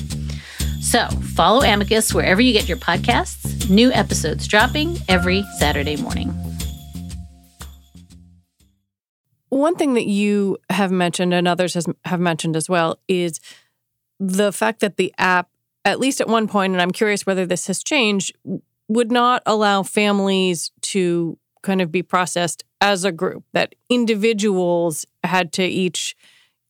So 0.80 1.08
follow 1.34 1.62
Amicus 1.62 2.14
wherever 2.14 2.40
you 2.40 2.52
get 2.52 2.68
your 2.68 2.78
podcasts, 2.78 3.68
new 3.68 3.90
episodes 3.92 4.46
dropping 4.46 4.98
every 5.08 5.44
Saturday 5.58 5.96
morning. 5.96 6.32
One 9.48 9.76
thing 9.76 9.94
that 9.94 10.06
you 10.06 10.58
have 10.70 10.90
mentioned 10.90 11.32
and 11.32 11.48
others 11.48 11.74
has, 11.74 11.86
have 12.04 12.20
mentioned 12.20 12.56
as 12.56 12.68
well 12.68 12.98
is 13.08 13.40
the 14.20 14.52
fact 14.52 14.80
that 14.80 14.96
the 14.96 15.12
app, 15.18 15.48
at 15.84 15.98
least 15.98 16.20
at 16.20 16.28
one 16.28 16.46
point, 16.46 16.72
and 16.72 16.82
I'm 16.82 16.90
curious 16.90 17.26
whether 17.26 17.46
this 17.46 17.66
has 17.66 17.82
changed, 17.82 18.36
would 18.88 19.10
not 19.10 19.42
allow 19.46 19.82
families 19.82 20.70
to 20.80 21.38
kind 21.62 21.80
of 21.80 21.90
be 21.90 22.02
processed 22.02 22.64
as 22.80 23.04
a 23.04 23.12
group, 23.12 23.44
that 23.52 23.74
individuals 23.88 25.04
had 25.24 25.52
to 25.54 25.64
each 25.64 26.16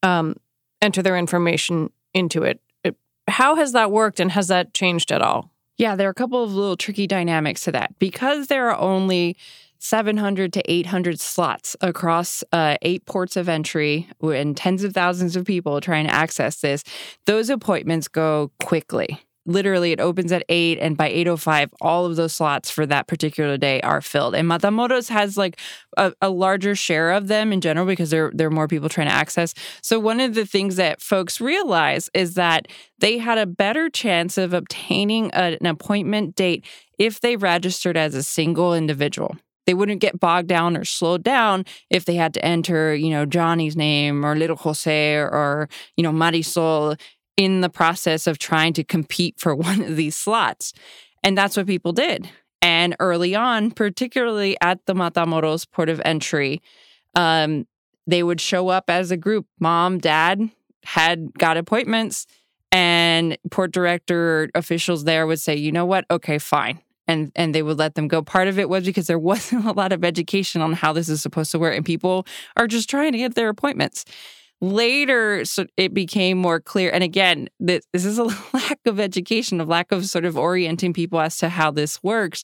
um, 0.02 0.36
enter 0.80 1.02
their 1.02 1.16
information 1.16 1.90
into 2.14 2.42
it. 2.42 2.60
it. 2.84 2.96
How 3.28 3.56
has 3.56 3.72
that 3.72 3.90
worked 3.90 4.20
and 4.20 4.32
has 4.32 4.48
that 4.48 4.72
changed 4.72 5.12
at 5.12 5.20
all? 5.20 5.50
Yeah, 5.76 5.94
there 5.96 6.08
are 6.08 6.10
a 6.10 6.14
couple 6.14 6.42
of 6.42 6.54
little 6.54 6.76
tricky 6.76 7.06
dynamics 7.06 7.62
to 7.62 7.72
that. 7.72 7.98
Because 7.98 8.46
there 8.46 8.70
are 8.70 8.78
only 8.78 9.36
700 9.78 10.52
to 10.54 10.62
800 10.72 11.20
slots 11.20 11.76
across 11.82 12.42
uh, 12.52 12.76
eight 12.80 13.04
ports 13.04 13.36
of 13.36 13.48
entry 13.48 14.08
and 14.22 14.56
tens 14.56 14.84
of 14.84 14.94
thousands 14.94 15.36
of 15.36 15.44
people 15.44 15.80
trying 15.82 16.06
to 16.06 16.14
access 16.14 16.60
this, 16.60 16.82
those 17.26 17.50
appointments 17.50 18.08
go 18.08 18.50
quickly 18.62 19.20
literally 19.46 19.92
it 19.92 20.00
opens 20.00 20.32
at 20.32 20.44
8 20.48 20.78
and 20.78 20.96
by 20.96 21.10
8.05 21.10 21.70
all 21.80 22.06
of 22.06 22.16
those 22.16 22.34
slots 22.34 22.70
for 22.70 22.86
that 22.86 23.06
particular 23.06 23.56
day 23.56 23.80
are 23.80 24.00
filled. 24.00 24.34
And 24.34 24.48
matamoros 24.48 25.08
has 25.08 25.36
like 25.36 25.58
a, 25.96 26.12
a, 26.20 26.30
larger 26.30 26.74
share 26.74 27.12
of 27.12 27.28
them 27.28 27.52
in 27.52 27.60
general 27.60 27.86
because 27.86 28.10
there, 28.10 28.30
there 28.34 28.48
are 28.48 28.50
more 28.50 28.68
people 28.68 28.88
trying 28.88 29.08
to 29.08 29.14
access. 29.14 29.54
So 29.82 29.98
one 29.98 30.20
of 30.20 30.34
the 30.34 30.44
things 30.44 30.76
that 30.76 31.00
folks 31.00 31.40
realize 31.40 32.10
is 32.12 32.34
that 32.34 32.68
they 32.98 33.18
had 33.18 33.38
a 33.38 33.46
better 33.46 33.88
chance 33.88 34.36
of 34.36 34.52
obtaining 34.52 35.30
a, 35.32 35.56
an 35.60 35.66
appointment 35.66 36.36
date 36.36 36.64
if 36.98 37.20
they 37.20 37.36
registered 37.36 37.96
as 37.96 38.14
a 38.14 38.22
single 38.22 38.74
individual. 38.74 39.36
They 39.66 39.74
wouldn't 39.74 40.00
get 40.00 40.20
bogged 40.20 40.48
down 40.48 40.76
or 40.76 40.84
slowed 40.84 41.24
down 41.24 41.64
if 41.90 42.04
they 42.04 42.14
had 42.14 42.32
to 42.34 42.44
enter, 42.44 42.94
you 42.94 43.10
know, 43.10 43.26
Johnny's 43.26 43.76
name 43.76 44.24
or 44.24 44.36
little 44.36 44.56
Jose 44.56 45.16
or, 45.16 45.28
or 45.28 45.68
you 45.96 46.04
know, 46.04 46.12
Marisol 46.12 46.98
in 47.36 47.60
the 47.60 47.68
process 47.68 48.26
of 48.26 48.38
trying 48.38 48.72
to 48.74 48.84
compete 48.84 49.38
for 49.38 49.54
one 49.54 49.82
of 49.82 49.96
these 49.96 50.16
slots. 50.16 50.72
And 51.22 51.36
that's 51.36 51.56
what 51.56 51.66
people 51.66 51.92
did. 51.92 52.28
And 52.62 52.96
early 53.00 53.34
on, 53.34 53.70
particularly 53.70 54.56
at 54.60 54.84
the 54.86 54.94
Matamoros 54.94 55.70
port 55.70 55.88
of 55.88 56.00
entry, 56.04 56.62
um, 57.14 57.66
they 58.06 58.22
would 58.22 58.40
show 58.40 58.68
up 58.68 58.88
as 58.88 59.10
a 59.10 59.16
group. 59.16 59.46
Mom, 59.60 59.98
dad 59.98 60.50
had 60.84 61.34
got 61.34 61.56
appointments, 61.56 62.26
and 62.72 63.36
port 63.50 63.72
director 63.72 64.48
officials 64.54 65.04
there 65.04 65.26
would 65.26 65.40
say, 65.40 65.56
you 65.56 65.72
know 65.72 65.86
what? 65.86 66.04
Okay, 66.10 66.38
fine. 66.38 66.80
And, 67.08 67.30
and 67.36 67.54
they 67.54 67.62
would 67.62 67.78
let 67.78 67.94
them 67.94 68.08
go. 68.08 68.20
Part 68.22 68.48
of 68.48 68.58
it 68.58 68.68
was 68.68 68.84
because 68.84 69.06
there 69.06 69.18
wasn't 69.30 69.66
a 69.66 69.72
lot 69.72 69.92
of 69.92 70.04
education 70.04 70.60
on 70.60 70.72
how 70.72 70.92
this 70.92 71.08
is 71.08 71.22
supposed 71.22 71.50
to 71.52 71.58
work, 71.58 71.76
and 71.76 71.84
people 71.84 72.26
are 72.56 72.66
just 72.66 72.88
trying 72.88 73.12
to 73.12 73.18
get 73.18 73.34
their 73.34 73.48
appointments. 73.48 74.04
Later, 74.66 75.44
so 75.44 75.66
it 75.76 75.94
became 75.94 76.38
more 76.38 76.58
clear. 76.58 76.90
And 76.90 77.04
again, 77.04 77.48
this, 77.60 77.84
this 77.92 78.04
is 78.04 78.18
a 78.18 78.24
lack 78.52 78.80
of 78.84 78.98
education, 78.98 79.60
a 79.60 79.64
lack 79.64 79.92
of 79.92 80.06
sort 80.06 80.24
of 80.24 80.36
orienting 80.36 80.92
people 80.92 81.20
as 81.20 81.38
to 81.38 81.48
how 81.48 81.70
this 81.70 82.02
works. 82.02 82.42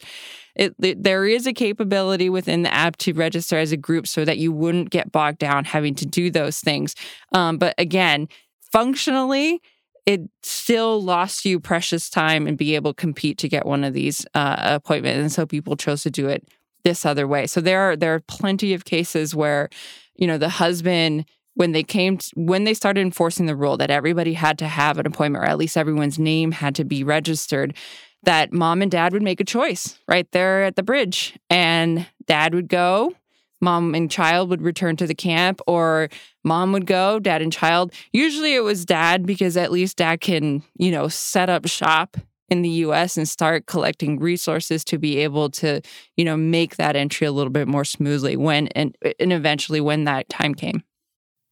It, 0.54 0.74
it, 0.80 1.02
there 1.02 1.26
is 1.26 1.46
a 1.46 1.52
capability 1.52 2.30
within 2.30 2.62
the 2.62 2.72
app 2.72 2.96
to 2.98 3.12
register 3.12 3.58
as 3.58 3.72
a 3.72 3.76
group 3.76 4.06
so 4.06 4.24
that 4.24 4.38
you 4.38 4.52
wouldn't 4.52 4.90
get 4.90 5.11
bogged 5.11 5.38
down 5.38 5.64
having 5.64 5.94
to 5.96 6.06
do 6.06 6.30
those 6.30 6.61
things. 6.61 6.94
Um, 7.32 7.58
but 7.58 7.74
again, 7.76 8.28
functionally, 8.61 9.61
it 10.06 10.20
still 10.42 11.02
lost 11.02 11.44
you 11.44 11.58
precious 11.61 12.08
time 12.08 12.46
and 12.46 12.56
be 12.56 12.74
able 12.74 12.92
to 12.92 13.00
compete 13.00 13.38
to 13.38 13.48
get 13.48 13.66
one 13.66 13.85
of 13.85 13.94
these 13.94 14.26
uh, 14.35 14.56
appointments. 14.58 15.20
And 15.20 15.32
so 15.32 15.46
people 15.46 15.76
chose 15.76 16.02
to 16.02 16.11
do 16.11 16.28
it 16.28 16.46
this 16.85 17.04
other 17.04 17.26
way. 17.26 17.46
So 17.46 17.61
there 17.61 17.80
are 17.80 17.96
there 17.96 18.14
are 18.14 18.20
plenty 18.20 18.74
of 18.74 18.85
cases 18.85 19.35
where, 19.35 19.68
you 20.16 20.26
know, 20.26 20.38
the 20.38 20.48
husband 20.48 21.24
when 21.54 21.72
they 21.72 21.82
came 21.82 22.18
to, 22.18 22.30
when 22.34 22.64
they 22.64 22.74
started 22.74 23.00
enforcing 23.00 23.46
the 23.46 23.56
rule 23.56 23.76
that 23.76 23.90
everybody 23.90 24.34
had 24.34 24.58
to 24.58 24.68
have 24.68 24.98
an 24.98 25.06
appointment 25.06 25.44
or 25.44 25.48
at 25.48 25.58
least 25.58 25.76
everyone's 25.76 26.18
name 26.18 26.52
had 26.52 26.74
to 26.74 26.84
be 26.84 27.04
registered 27.04 27.74
that 28.24 28.52
mom 28.52 28.82
and 28.82 28.90
dad 28.90 29.12
would 29.12 29.22
make 29.22 29.40
a 29.40 29.44
choice 29.44 29.98
right 30.08 30.30
there 30.32 30.64
at 30.64 30.76
the 30.76 30.82
bridge 30.82 31.38
and 31.50 32.06
dad 32.26 32.54
would 32.54 32.68
go 32.68 33.12
mom 33.60 33.94
and 33.94 34.10
child 34.10 34.48
would 34.48 34.62
return 34.62 34.96
to 34.96 35.06
the 35.06 35.14
camp 35.14 35.60
or 35.66 36.08
mom 36.44 36.72
would 36.72 36.86
go 36.86 37.18
dad 37.18 37.42
and 37.42 37.52
child 37.52 37.92
usually 38.12 38.54
it 38.54 38.62
was 38.62 38.84
dad 38.84 39.26
because 39.26 39.56
at 39.56 39.72
least 39.72 39.98
dad 39.98 40.20
can 40.20 40.62
you 40.76 40.90
know 40.90 41.08
set 41.08 41.50
up 41.50 41.66
shop 41.66 42.16
in 42.52 42.60
the 42.60 42.68
US 42.68 43.16
and 43.16 43.26
start 43.26 43.64
collecting 43.64 44.18
resources 44.18 44.84
to 44.84 44.98
be 44.98 45.16
able 45.16 45.48
to, 45.48 45.80
you 46.18 46.24
know, 46.24 46.36
make 46.36 46.76
that 46.76 46.96
entry 46.96 47.26
a 47.26 47.32
little 47.32 47.50
bit 47.50 47.66
more 47.66 47.84
smoothly 47.84 48.36
when 48.36 48.66
and, 48.68 48.94
and 49.18 49.32
eventually 49.32 49.80
when 49.80 50.04
that 50.04 50.28
time 50.28 50.54
came. 50.54 50.84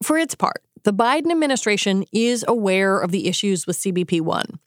For 0.03 0.17
its 0.17 0.35
part, 0.35 0.63
the 0.83 0.93
Biden 0.93 1.31
administration 1.31 2.05
is 2.11 2.43
aware 2.47 2.99
of 2.99 3.11
the 3.11 3.27
issues 3.27 3.67
with 3.67 3.77
CBP1. 3.77 4.57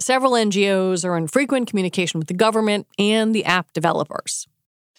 Several 0.00 0.32
NGOs 0.32 1.04
are 1.04 1.16
in 1.16 1.28
frequent 1.28 1.68
communication 1.68 2.18
with 2.18 2.28
the 2.28 2.34
government 2.34 2.86
and 2.98 3.34
the 3.34 3.44
app 3.44 3.72
developers. 3.72 4.46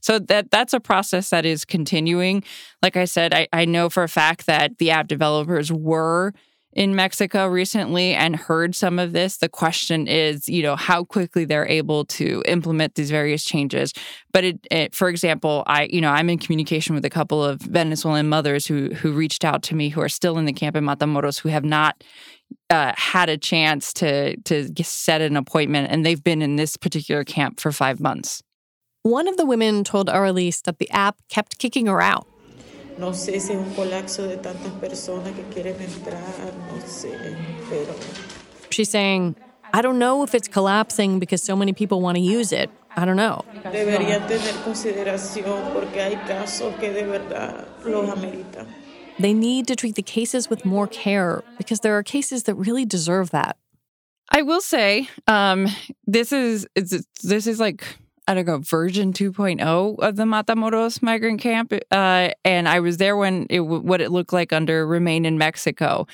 So 0.01 0.19
that 0.19 0.51
that's 0.51 0.73
a 0.73 0.79
process 0.79 1.29
that 1.29 1.45
is 1.45 1.65
continuing. 1.65 2.43
Like 2.81 2.97
I 2.97 3.05
said, 3.05 3.33
I, 3.33 3.47
I 3.53 3.65
know 3.65 3.89
for 3.89 4.03
a 4.03 4.09
fact 4.09 4.45
that 4.47 4.77
the 4.77 4.91
app 4.91 5.07
developers 5.07 5.71
were 5.71 6.33
in 6.73 6.95
Mexico 6.95 7.47
recently 7.47 8.13
and 8.13 8.35
heard 8.35 8.75
some 8.75 8.99
of 8.99 9.13
this. 9.13 9.37
The 9.37 9.49
question 9.49 10.07
is, 10.07 10.47
you 10.47 10.63
know, 10.63 10.75
how 10.75 11.03
quickly 11.03 11.45
they're 11.45 11.67
able 11.67 12.05
to 12.05 12.41
implement 12.47 12.95
these 12.95 13.11
various 13.11 13.43
changes. 13.43 13.93
But 14.31 14.43
it, 14.43 14.67
it, 14.71 14.95
for 14.95 15.09
example, 15.09 15.63
I, 15.67 15.83
you 15.91 16.01
know, 16.01 16.09
I'm 16.09 16.29
in 16.29 16.37
communication 16.37 16.95
with 16.95 17.05
a 17.05 17.09
couple 17.09 17.43
of 17.43 17.61
Venezuelan 17.61 18.29
mothers 18.29 18.65
who 18.65 18.93
who 18.93 19.11
reached 19.11 19.43
out 19.43 19.63
to 19.63 19.75
me 19.75 19.89
who 19.89 20.01
are 20.01 20.09
still 20.09 20.37
in 20.37 20.45
the 20.45 20.53
camp 20.53 20.75
in 20.75 20.83
Matamoros 20.85 21.39
who 21.39 21.49
have 21.49 21.65
not 21.65 22.03
uh, 22.69 22.93
had 22.95 23.29
a 23.29 23.37
chance 23.37 23.93
to 23.93 24.37
to 24.41 24.83
set 24.83 25.21
an 25.21 25.35
appointment, 25.35 25.91
and 25.91 26.05
they've 26.05 26.23
been 26.23 26.41
in 26.41 26.55
this 26.55 26.77
particular 26.77 27.23
camp 27.23 27.59
for 27.59 27.71
five 27.71 27.99
months. 27.99 28.41
One 29.03 29.27
of 29.27 29.35
the 29.35 29.47
women 29.47 29.83
told 29.83 30.09
Arelis 30.09 30.61
that 30.63 30.77
the 30.77 30.89
app 30.91 31.17
kept 31.27 31.57
kicking 31.57 31.87
her 31.87 32.01
out 32.01 32.27
No 32.97 33.13
sé 33.13 33.39
si 33.39 33.53
es 33.53 33.57
un 33.57 33.73
colapso 33.73 34.27
de 34.27 34.37
tantas 34.37 34.71
personas 34.79 35.33
que 35.33 35.43
quieren 35.53 35.75
entrar, 35.81 36.53
no 36.67 36.81
sé, 36.87 37.11
pero. 37.69 37.93
She's 38.69 38.89
saying, 38.89 39.35
I 39.73 39.81
don't 39.81 39.99
know 39.99 40.23
if 40.23 40.35
it's 40.35 40.47
collapsing 40.47 41.19
because 41.19 41.41
so 41.41 41.55
many 41.55 41.73
people 41.73 42.01
want 42.01 42.17
to 42.17 42.21
use 42.21 42.51
it. 42.51 42.69
I 42.95 43.05
don't 43.05 43.15
know. 43.15 43.43
Deberían 43.71 44.27
tener 44.27 44.53
consideración 44.65 45.73
porque 45.73 46.01
hay 46.01 46.15
casos 46.27 46.75
que 46.79 46.91
de 46.91 47.05
verdad 47.05 47.65
los 47.85 48.09
ameritan. 48.09 48.67
They 49.19 49.33
need 49.33 49.67
to 49.67 49.75
treat 49.75 49.95
the 49.95 50.03
cases 50.03 50.49
with 50.49 50.65
more 50.65 50.87
care 50.87 51.43
because 51.57 51.81
there 51.81 51.97
are 51.97 52.03
cases 52.03 52.43
that 52.43 52.55
really 52.55 52.85
deserve 52.85 53.31
that. 53.31 53.57
I 54.29 54.41
will 54.41 54.61
say, 54.61 55.09
um, 55.27 55.67
this 56.07 56.31
is 56.31 56.65
this 56.75 57.47
is 57.47 57.59
like 57.59 57.83
I 58.31 58.33
don't 58.33 58.47
know, 58.47 58.59
version 58.59 59.11
2.0 59.11 59.99
of 59.99 60.15
the 60.15 60.23
Matamoros 60.23 61.01
migrant 61.01 61.41
camp. 61.41 61.73
Uh, 61.91 62.29
and 62.45 62.69
I 62.69 62.79
was 62.79 62.95
there 62.95 63.17
when 63.17 63.45
it 63.49 63.59
what 63.59 63.99
it 63.99 64.09
looked 64.09 64.31
like 64.31 64.53
under 64.53 64.87
Remain 64.87 65.25
in 65.25 65.37
Mexico. 65.37 66.07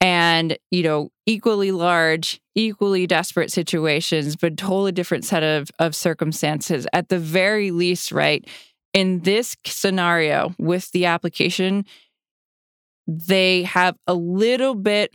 And, 0.00 0.56
you 0.70 0.82
know, 0.82 1.10
equally 1.26 1.70
large, 1.70 2.40
equally 2.54 3.06
desperate 3.06 3.52
situations, 3.52 4.36
but 4.36 4.56
totally 4.56 4.92
different 4.92 5.26
set 5.26 5.42
of, 5.42 5.70
of 5.78 5.94
circumstances. 5.94 6.86
At 6.94 7.10
the 7.10 7.18
very 7.18 7.70
least, 7.70 8.10
right, 8.10 8.46
in 8.94 9.20
this 9.20 9.54
scenario 9.66 10.54
with 10.58 10.90
the 10.92 11.04
application, 11.04 11.84
they 13.06 13.64
have 13.64 13.96
a 14.06 14.14
little 14.14 14.74
bit, 14.74 15.12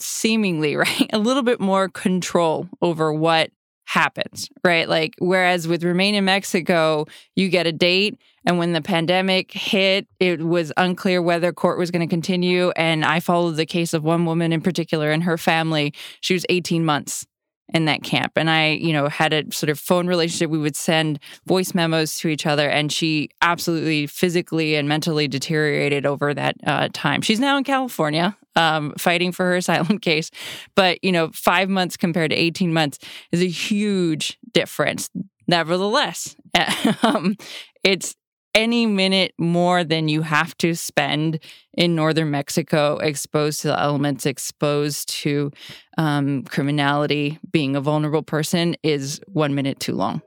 seemingly, 0.00 0.74
right, 0.76 1.10
a 1.12 1.18
little 1.18 1.42
bit 1.42 1.60
more 1.60 1.90
control 1.90 2.66
over 2.80 3.12
what 3.12 3.50
happens, 3.86 4.50
right? 4.64 4.88
Like, 4.88 5.14
whereas 5.18 5.66
with 5.66 5.82
Remain 5.84 6.14
in 6.14 6.24
Mexico, 6.24 7.06
you 7.36 7.48
get 7.48 7.66
a 7.66 7.72
date. 7.72 8.18
And 8.44 8.58
when 8.58 8.72
the 8.72 8.82
pandemic 8.82 9.52
hit, 9.52 10.06
it 10.20 10.42
was 10.42 10.72
unclear 10.76 11.22
whether 11.22 11.52
court 11.52 11.78
was 11.78 11.90
going 11.90 12.06
to 12.06 12.12
continue. 12.12 12.70
And 12.70 13.04
I 13.04 13.20
followed 13.20 13.52
the 13.52 13.66
case 13.66 13.94
of 13.94 14.02
one 14.02 14.26
woman 14.26 14.52
in 14.52 14.60
particular 14.60 15.10
and 15.10 15.22
her 15.22 15.38
family. 15.38 15.94
She 16.20 16.34
was 16.34 16.44
18 16.48 16.84
months 16.84 17.26
in 17.72 17.84
that 17.84 18.02
camp. 18.02 18.32
And 18.36 18.50
I, 18.50 18.70
you 18.70 18.92
know, 18.92 19.08
had 19.08 19.32
a 19.32 19.44
sort 19.52 19.70
of 19.70 19.78
phone 19.78 20.08
relationship. 20.08 20.50
We 20.50 20.58
would 20.58 20.76
send 20.76 21.20
voice 21.46 21.74
memos 21.74 22.18
to 22.18 22.28
each 22.28 22.46
other, 22.46 22.68
and 22.68 22.92
she 22.92 23.30
absolutely 23.42 24.06
physically 24.06 24.76
and 24.76 24.88
mentally 24.88 25.26
deteriorated 25.26 26.06
over 26.06 26.32
that 26.32 26.56
uh, 26.64 26.88
time. 26.92 27.22
She's 27.22 27.40
now 27.40 27.56
in 27.56 27.64
California 27.64 28.36
um, 28.56 28.92
fighting 28.98 29.32
for 29.32 29.44
her 29.44 29.56
asylum 29.56 29.98
case. 29.98 30.30
But, 30.74 31.02
you 31.04 31.12
know, 31.12 31.30
five 31.32 31.68
months 31.68 31.96
compared 31.96 32.30
to 32.30 32.36
18 32.36 32.72
months 32.72 32.98
is 33.32 33.42
a 33.42 33.48
huge 33.48 34.38
difference. 34.52 35.08
Nevertheless, 35.46 36.34
um, 37.02 37.36
it's 37.84 38.16
any 38.56 38.86
minute 38.86 39.34
more 39.38 39.84
than 39.84 40.08
you 40.08 40.22
have 40.22 40.56
to 40.56 40.74
spend 40.74 41.38
in 41.74 41.94
northern 41.94 42.30
Mexico, 42.30 42.96
exposed 42.96 43.60
to 43.60 43.68
the 43.68 43.78
elements, 43.78 44.24
exposed 44.24 45.10
to 45.10 45.52
um, 45.98 46.42
criminality, 46.44 47.38
being 47.52 47.76
a 47.76 47.82
vulnerable 47.82 48.22
person, 48.22 48.74
is 48.82 49.20
one 49.28 49.54
minute 49.54 49.78
too 49.78 49.92
long. 49.92 50.22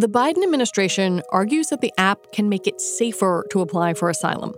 The 0.00 0.08
Biden 0.08 0.42
administration 0.42 1.20
argues 1.28 1.68
that 1.68 1.82
the 1.82 1.92
app 1.98 2.32
can 2.32 2.48
make 2.48 2.66
it 2.66 2.80
safer 2.80 3.44
to 3.50 3.60
apply 3.60 3.92
for 3.92 4.08
asylum. 4.08 4.54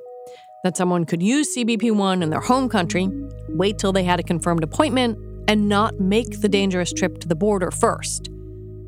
That 0.63 0.77
someone 0.77 1.05
could 1.05 1.21
use 1.21 1.57
CBP1 1.57 2.23
in 2.23 2.31
their 2.31 2.39
home 2.39 2.69
country, 2.69 3.09
wait 3.49 3.77
till 3.77 3.93
they 3.93 4.05
had 4.05 4.21
a 4.21 4.23
confirmed 4.23 4.63
appointment, 4.63 5.19
and 5.49 5.69
not 5.69 5.99
make 5.99 6.43
the 6.43 6.49
dangerous 6.49 6.93
trip 6.93 7.19
to 7.19 7.27
the 7.27 7.35
border 7.35 7.73
first. 7.73 8.29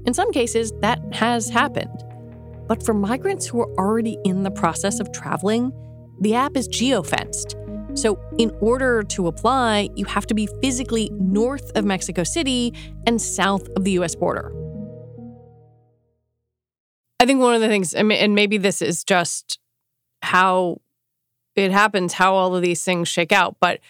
In 0.06 0.14
some 0.14 0.30
cases, 0.30 0.72
that 0.80 1.00
has 1.12 1.48
happened. 1.48 2.04
But 2.68 2.84
for 2.84 2.94
migrants 2.94 3.48
who 3.48 3.60
are 3.60 3.74
already 3.76 4.16
in 4.24 4.44
the 4.44 4.52
process 4.52 5.00
of 5.00 5.10
traveling, 5.10 5.72
the 6.20 6.36
app 6.36 6.56
is 6.56 6.68
geofenced. 6.68 7.58
So, 7.98 8.16
in 8.38 8.52
order 8.60 9.02
to 9.02 9.26
apply, 9.26 9.88
you 9.96 10.04
have 10.04 10.26
to 10.26 10.34
be 10.34 10.48
physically 10.62 11.10
north 11.14 11.76
of 11.76 11.84
Mexico 11.84 12.22
City 12.22 12.72
and 13.08 13.20
south 13.20 13.66
of 13.70 13.82
the 13.82 13.98
US 13.98 14.14
border. 14.14 14.53
I 17.20 17.26
think 17.26 17.40
one 17.40 17.54
of 17.54 17.60
the 17.60 17.68
things, 17.68 17.94
and 17.94 18.08
maybe 18.08 18.58
this 18.58 18.82
is 18.82 19.04
just 19.04 19.58
how 20.22 20.80
it 21.54 21.70
happens, 21.70 22.14
how 22.14 22.34
all 22.34 22.54
of 22.56 22.62
these 22.62 22.82
things 22.84 23.08
shake 23.08 23.32
out, 23.32 23.56
but 23.60 23.80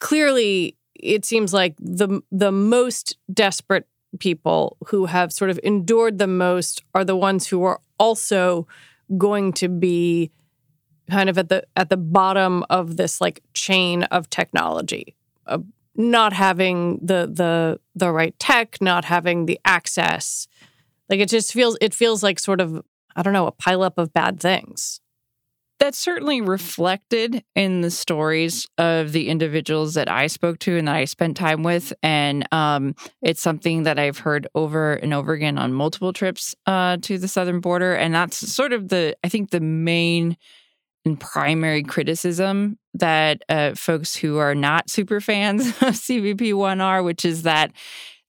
clearly 0.00 0.76
it 0.94 1.24
seems 1.24 1.52
like 1.52 1.74
the 1.78 2.20
the 2.30 2.52
most 2.52 3.16
desperate 3.32 3.86
people 4.18 4.76
who 4.86 5.06
have 5.06 5.32
sort 5.32 5.50
of 5.50 5.58
endured 5.62 6.18
the 6.18 6.26
most 6.26 6.82
are 6.94 7.04
the 7.04 7.16
ones 7.16 7.48
who 7.48 7.62
are 7.64 7.80
also 7.98 8.66
going 9.18 9.52
to 9.52 9.68
be 9.68 10.30
kind 11.10 11.28
of 11.28 11.36
at 11.36 11.48
the 11.48 11.64
at 11.76 11.90
the 11.90 11.96
bottom 11.96 12.64
of 12.70 12.96
this 12.96 13.20
like 13.20 13.42
chain 13.52 14.04
of 14.04 14.30
technology 14.30 15.14
of 15.46 15.64
not 15.96 16.32
having 16.32 16.98
the 17.02 17.28
the 17.30 17.78
the 17.94 18.10
right 18.10 18.38
tech 18.38 18.78
not 18.80 19.04
having 19.04 19.46
the 19.46 19.60
access 19.64 20.46
like 21.08 21.20
it 21.20 21.28
just 21.28 21.52
feels 21.52 21.76
it 21.80 21.94
feels 21.94 22.22
like 22.22 22.38
sort 22.38 22.60
of 22.60 22.82
I 23.16 23.22
don't 23.22 23.32
know, 23.32 23.46
a 23.46 23.52
pileup 23.52 23.94
of 23.96 24.12
bad 24.12 24.40
things. 24.40 25.00
That's 25.80 25.98
certainly 25.98 26.40
reflected 26.40 27.44
in 27.54 27.80
the 27.80 27.90
stories 27.90 28.66
of 28.78 29.12
the 29.12 29.28
individuals 29.28 29.94
that 29.94 30.08
I 30.08 30.28
spoke 30.28 30.60
to 30.60 30.78
and 30.78 30.86
that 30.86 30.94
I 30.94 31.04
spent 31.04 31.36
time 31.36 31.62
with. 31.62 31.92
And 32.02 32.46
um, 32.52 32.94
it's 33.22 33.42
something 33.42 33.82
that 33.82 33.98
I've 33.98 34.18
heard 34.18 34.46
over 34.54 34.94
and 34.94 35.12
over 35.12 35.32
again 35.32 35.58
on 35.58 35.72
multiple 35.72 36.12
trips 36.12 36.54
uh, 36.66 36.98
to 37.02 37.18
the 37.18 37.28
southern 37.28 37.60
border. 37.60 37.94
And 37.94 38.14
that's 38.14 38.36
sort 38.36 38.72
of 38.72 38.88
the, 38.88 39.16
I 39.24 39.28
think, 39.28 39.50
the 39.50 39.60
main 39.60 40.36
and 41.04 41.18
primary 41.20 41.82
criticism 41.82 42.78
that 42.94 43.42
uh, 43.48 43.74
folks 43.74 44.14
who 44.14 44.38
are 44.38 44.54
not 44.54 44.88
super 44.88 45.20
fans 45.20 45.66
of 45.82 45.94
CBP1 45.94 46.80
are, 46.80 47.02
which 47.02 47.24
is 47.24 47.42
that 47.42 47.72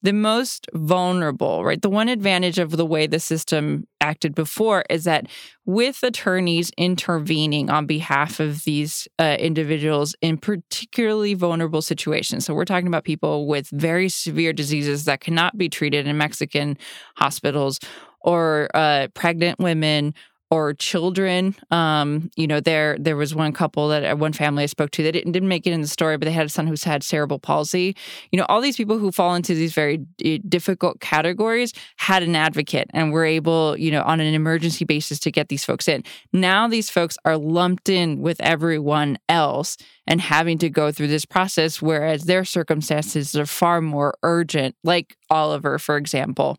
the 0.05 0.13
most 0.13 0.67
vulnerable, 0.73 1.65
right? 1.65 1.81
The 1.81 1.89
one 1.89 2.09
advantage 2.09 2.59
of 2.59 2.77
the 2.77 2.85
way 2.85 3.07
the 3.07 3.19
system 3.19 3.87
acted 3.99 4.35
before 4.35 4.85
is 4.87 5.05
that 5.05 5.25
with 5.65 6.03
attorneys 6.03 6.71
intervening 6.77 7.71
on 7.71 7.87
behalf 7.87 8.39
of 8.39 8.65
these 8.65 9.07
uh, 9.17 9.35
individuals 9.39 10.15
in 10.21 10.37
particularly 10.37 11.33
vulnerable 11.33 11.81
situations. 11.81 12.45
So 12.45 12.53
we're 12.53 12.65
talking 12.65 12.87
about 12.87 13.03
people 13.03 13.47
with 13.47 13.67
very 13.71 14.07
severe 14.09 14.53
diseases 14.53 15.05
that 15.05 15.21
cannot 15.21 15.57
be 15.57 15.69
treated 15.69 16.05
in 16.05 16.17
Mexican 16.19 16.77
hospitals 17.15 17.79
or 18.21 18.69
uh, 18.75 19.07
pregnant 19.15 19.59
women 19.59 20.13
or 20.51 20.73
children. 20.73 21.55
Um, 21.71 22.29
you 22.35 22.47
know, 22.47 22.59
there 22.59 22.97
there 22.99 23.15
was 23.15 23.33
one 23.33 23.51
couple 23.51 23.87
that 23.89 24.03
uh, 24.05 24.15
one 24.15 24.33
family 24.33 24.63
I 24.63 24.67
spoke 24.67 24.91
to 24.91 25.03
that 25.03 25.13
didn't, 25.13 25.31
didn't 25.31 25.49
make 25.49 25.65
it 25.65 25.73
in 25.73 25.81
the 25.81 25.87
story, 25.87 26.17
but 26.17 26.25
they 26.25 26.31
had 26.31 26.45
a 26.45 26.49
son 26.49 26.67
who's 26.67 26.83
had 26.83 27.03
cerebral 27.03 27.39
palsy. 27.39 27.95
You 28.31 28.39
know, 28.39 28.45
all 28.47 28.61
these 28.61 28.77
people 28.77 28.97
who 28.97 29.11
fall 29.11 29.35
into 29.35 29.55
these 29.55 29.73
very 29.73 29.97
difficult 30.47 30.99
categories 30.99 31.73
had 31.97 32.23
an 32.23 32.35
advocate 32.35 32.89
and 32.93 33.11
were 33.11 33.25
able, 33.25 33.77
you 33.77 33.91
know, 33.91 34.03
on 34.03 34.19
an 34.19 34.33
emergency 34.33 34.85
basis 34.85 35.19
to 35.19 35.31
get 35.31 35.49
these 35.49 35.65
folks 35.65 35.87
in. 35.87 36.03
Now 36.31 36.67
these 36.67 36.89
folks 36.89 37.17
are 37.25 37.37
lumped 37.37 37.89
in 37.89 38.21
with 38.21 38.39
everyone 38.41 39.17
else 39.29 39.77
and 40.07 40.21
having 40.21 40.57
to 40.59 40.69
go 40.69 40.91
through 40.91 41.07
this 41.07 41.25
process, 41.25 41.81
whereas 41.81 42.25
their 42.25 42.45
circumstances 42.45 43.35
are 43.35 43.45
far 43.45 43.81
more 43.81 44.15
urgent, 44.23 44.75
like 44.83 45.17
Oliver, 45.29 45.79
for 45.79 45.97
example. 45.97 46.57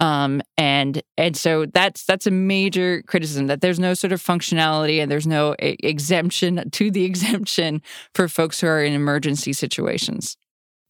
Um, 0.00 0.42
and 0.56 1.02
and 1.16 1.36
so 1.36 1.66
that's 1.66 2.04
that's 2.04 2.26
a 2.26 2.30
major 2.30 3.02
criticism 3.02 3.46
that 3.48 3.60
there's 3.60 3.80
no 3.80 3.94
sort 3.94 4.12
of 4.12 4.22
functionality 4.22 5.00
and 5.00 5.10
there's 5.10 5.26
no 5.26 5.54
a- 5.60 5.76
exemption 5.86 6.70
to 6.70 6.90
the 6.90 7.04
exemption 7.10 7.82
for 8.14 8.28
folks 8.28 8.60
who 8.60 8.66
are 8.66 8.82
in 8.82 8.92
emergency 8.92 9.52
situations. 9.52 10.36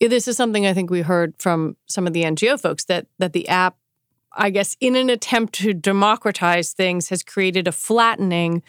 This 0.00 0.28
is 0.28 0.36
something 0.36 0.66
I 0.66 0.74
think 0.74 0.90
we 0.90 1.00
heard 1.00 1.34
from 1.38 1.76
some 1.86 2.06
of 2.06 2.12
the 2.12 2.22
NGO 2.22 2.60
folks 2.60 2.84
that 2.84 3.06
that 3.18 3.32
the 3.32 3.48
app, 3.48 3.76
I 4.32 4.50
guess, 4.50 4.76
in 4.80 4.94
an 4.96 5.10
attempt 5.10 5.54
to 5.54 5.74
democratize 5.74 6.72
things, 6.72 7.08
has 7.08 7.22
created 7.22 7.66
a 7.66 7.72
flattening 7.72 8.62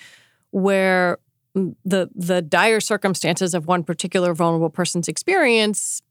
where 0.52 1.20
the 1.86 2.10
the 2.16 2.42
dire 2.42 2.80
circumstances 2.80 3.54
of 3.54 3.68
one 3.68 3.84
particular 3.84 4.34
vulnerable 4.34 4.70
person's 4.70 5.08
experience 5.08 6.02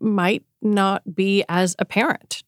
might 0.00 0.44
not 0.62 1.14
be 1.14 1.44
as 1.48 1.74
apparent 1.78 2.42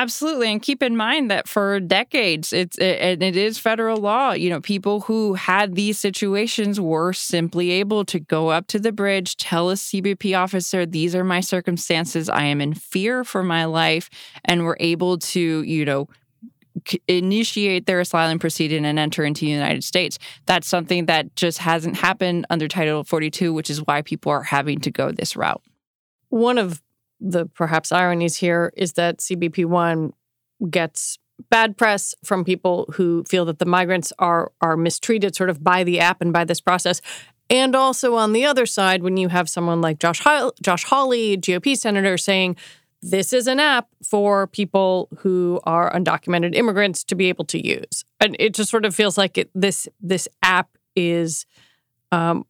Absolutely, 0.00 0.50
and 0.50 0.62
keep 0.62 0.82
in 0.82 0.96
mind 0.96 1.30
that 1.30 1.46
for 1.46 1.78
decades, 1.78 2.54
it's 2.54 2.78
and 2.78 3.22
it 3.22 3.36
is 3.36 3.58
federal 3.58 3.98
law. 3.98 4.32
You 4.32 4.48
know, 4.48 4.58
people 4.58 5.02
who 5.02 5.34
had 5.34 5.74
these 5.74 6.00
situations 6.00 6.80
were 6.80 7.12
simply 7.12 7.70
able 7.72 8.06
to 8.06 8.18
go 8.18 8.48
up 8.48 8.66
to 8.68 8.78
the 8.78 8.92
bridge, 8.92 9.36
tell 9.36 9.68
a 9.68 9.76
CBP 9.76 10.34
officer, 10.34 10.86
"These 10.86 11.14
are 11.14 11.22
my 11.22 11.40
circumstances. 11.40 12.30
I 12.30 12.44
am 12.44 12.62
in 12.62 12.72
fear 12.72 13.24
for 13.24 13.42
my 13.42 13.66
life," 13.66 14.08
and 14.42 14.62
were 14.62 14.78
able 14.80 15.18
to, 15.18 15.62
you 15.64 15.84
know, 15.84 16.08
initiate 17.08 17.86
their 17.86 18.00
asylum 18.00 18.38
proceeding 18.38 18.84
and 18.84 18.98
enter 18.98 19.24
into 19.24 19.44
the 19.44 19.50
United 19.50 19.84
States. 19.84 20.18
That's 20.46 20.68
something 20.68 21.06
that 21.06 21.34
just 21.36 21.58
hasn't 21.58 21.96
happened 21.96 22.46
under 22.50 22.68
Title 22.68 23.04
42, 23.04 23.52
which 23.52 23.70
is 23.70 23.86
why 23.86 24.02
people 24.02 24.32
are 24.32 24.42
having 24.42 24.80
to 24.80 24.90
go 24.90 25.12
this 25.12 25.36
route. 25.36 25.62
One 26.28 26.58
of 26.58 26.82
the 27.20 27.46
perhaps 27.46 27.92
ironies 27.92 28.36
here 28.36 28.72
is 28.76 28.94
that 28.94 29.18
CBP 29.18 29.66
One 29.66 30.12
gets 30.70 31.18
bad 31.48 31.76
press 31.76 32.14
from 32.24 32.44
people 32.44 32.92
who 32.94 33.24
feel 33.24 33.44
that 33.46 33.58
the 33.58 33.66
migrants 33.66 34.12
are 34.18 34.52
are 34.60 34.76
mistreated 34.76 35.34
sort 35.34 35.50
of 35.50 35.62
by 35.62 35.84
the 35.84 36.00
app 36.00 36.20
and 36.20 36.32
by 36.32 36.44
this 36.44 36.60
process. 36.60 37.00
And 37.48 37.74
also 37.74 38.14
on 38.14 38.32
the 38.32 38.44
other 38.44 38.64
side, 38.64 39.02
when 39.02 39.16
you 39.16 39.28
have 39.28 39.48
someone 39.48 39.80
like 39.80 39.98
Josh 39.98 40.20
Josh 40.62 40.84
Hawley, 40.84 41.36
GOP 41.36 41.76
senator, 41.76 42.16
saying 42.16 42.56
this 43.02 43.32
is 43.32 43.46
an 43.46 43.60
app 43.60 43.88
for 44.04 44.46
people 44.46 45.08
who 45.18 45.60
are 45.64 45.92
undocumented 45.92 46.54
immigrants 46.54 47.02
to 47.04 47.14
be 47.14 47.28
able 47.28 47.44
to 47.46 47.66
use, 47.66 48.04
and 48.20 48.36
it 48.38 48.54
just 48.54 48.70
sort 48.70 48.84
of 48.84 48.94
feels 48.94 49.16
like 49.16 49.38
it, 49.38 49.50
this 49.54 49.88
this 50.00 50.28
app 50.42 50.76
is, 50.94 51.46
um, 52.12 52.44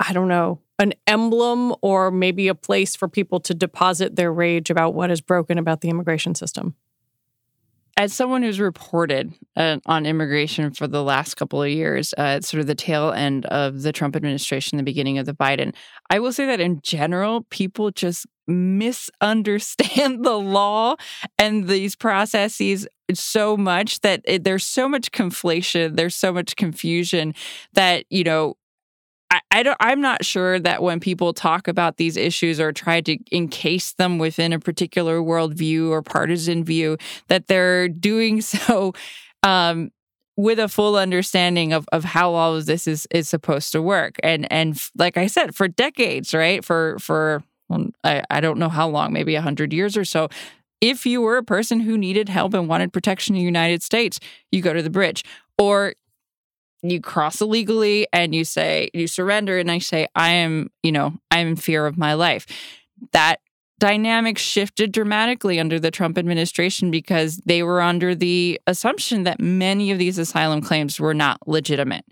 I 0.00 0.12
don't 0.12 0.28
know, 0.28 0.60
an 0.78 0.94
emblem 1.06 1.74
or 1.82 2.10
maybe 2.10 2.48
a 2.48 2.54
place 2.54 2.96
for 2.96 3.08
people 3.08 3.40
to 3.40 3.54
deposit 3.54 4.16
their 4.16 4.32
rage 4.32 4.70
about 4.70 4.94
what 4.94 5.10
is 5.10 5.20
broken 5.20 5.58
about 5.58 5.80
the 5.80 5.88
immigration 5.88 6.34
system? 6.34 6.74
As 7.96 8.12
someone 8.12 8.42
who's 8.42 8.58
reported 8.58 9.32
uh, 9.54 9.78
on 9.86 10.04
immigration 10.04 10.72
for 10.72 10.88
the 10.88 11.04
last 11.04 11.34
couple 11.34 11.62
of 11.62 11.70
years, 11.70 12.12
uh, 12.18 12.40
sort 12.40 12.60
of 12.60 12.66
the 12.66 12.74
tail 12.74 13.12
end 13.12 13.46
of 13.46 13.82
the 13.82 13.92
Trump 13.92 14.16
administration, 14.16 14.78
the 14.78 14.82
beginning 14.82 15.18
of 15.18 15.26
the 15.26 15.34
Biden, 15.34 15.72
I 16.10 16.18
will 16.18 16.32
say 16.32 16.44
that 16.46 16.58
in 16.58 16.80
general, 16.82 17.42
people 17.50 17.92
just 17.92 18.26
misunderstand 18.46 20.24
the 20.24 20.38
law 20.38 20.96
and 21.38 21.68
these 21.68 21.96
processes 21.96 22.86
so 23.12 23.56
much 23.56 24.00
that 24.00 24.22
it, 24.24 24.44
there's 24.44 24.66
so 24.66 24.88
much 24.88 25.12
conflation, 25.12 25.96
there's 25.96 26.14
so 26.14 26.32
much 26.32 26.56
confusion 26.56 27.34
that, 27.74 28.04
you 28.10 28.24
know, 28.24 28.56
I, 29.30 29.40
I 29.50 29.62
don't 29.62 29.76
I'm 29.80 30.00
not 30.00 30.24
sure 30.24 30.58
that 30.60 30.82
when 30.82 31.00
people 31.00 31.32
talk 31.32 31.66
about 31.66 31.96
these 31.96 32.16
issues 32.16 32.60
or 32.60 32.72
try 32.72 33.00
to 33.02 33.18
encase 33.32 33.92
them 33.94 34.18
within 34.18 34.52
a 34.52 34.58
particular 34.58 35.18
worldview 35.18 35.90
or 35.90 36.02
partisan 36.02 36.64
view, 36.64 36.98
that 37.28 37.46
they're 37.48 37.88
doing 37.88 38.40
so 38.40 38.92
um, 39.42 39.90
with 40.36 40.58
a 40.58 40.68
full 40.68 40.96
understanding 40.96 41.72
of, 41.72 41.86
of 41.92 42.04
how 42.04 42.34
all 42.34 42.56
of 42.56 42.66
this 42.66 42.86
is 42.86 43.06
is 43.10 43.28
supposed 43.28 43.72
to 43.72 43.82
work. 43.82 44.16
And 44.22 44.50
and 44.52 44.80
like 44.96 45.16
I 45.16 45.26
said, 45.26 45.54
for 45.54 45.68
decades, 45.68 46.34
right? 46.34 46.64
For 46.64 46.98
for 46.98 47.42
I, 48.02 48.22
I 48.30 48.40
don't 48.40 48.58
know 48.58 48.68
how 48.68 48.88
long, 48.88 49.12
maybe 49.12 49.34
a 49.34 49.42
hundred 49.42 49.72
years 49.72 49.96
or 49.96 50.04
so. 50.04 50.28
If 50.80 51.06
you 51.06 51.22
were 51.22 51.36
a 51.36 51.42
person 51.42 51.80
who 51.80 51.96
needed 51.96 52.28
help 52.28 52.54
and 52.54 52.68
wanted 52.68 52.92
protection 52.92 53.34
in 53.34 53.40
the 53.40 53.44
United 53.44 53.82
States, 53.82 54.20
you 54.52 54.60
go 54.60 54.72
to 54.72 54.82
the 54.82 54.90
bridge. 54.90 55.24
Or 55.56 55.94
you 56.82 57.00
cross 57.00 57.40
illegally 57.40 58.06
and 58.12 58.34
you 58.34 58.44
say 58.44 58.90
you 58.92 59.06
surrender 59.06 59.58
and 59.58 59.70
I 59.70 59.78
say 59.78 60.06
I 60.14 60.30
am, 60.30 60.70
you 60.82 60.92
know, 60.92 61.14
I'm 61.30 61.48
in 61.48 61.56
fear 61.56 61.86
of 61.86 61.96
my 61.96 62.14
life. 62.14 62.46
That 63.12 63.40
dynamic 63.78 64.38
shifted 64.38 64.92
dramatically 64.92 65.58
under 65.58 65.80
the 65.80 65.90
Trump 65.90 66.18
administration 66.18 66.90
because 66.90 67.38
they 67.46 67.62
were 67.62 67.80
under 67.80 68.14
the 68.14 68.60
assumption 68.66 69.24
that 69.24 69.40
many 69.40 69.90
of 69.90 69.98
these 69.98 70.18
asylum 70.18 70.60
claims 70.60 71.00
were 71.00 71.14
not 71.14 71.38
legitimate. 71.46 72.04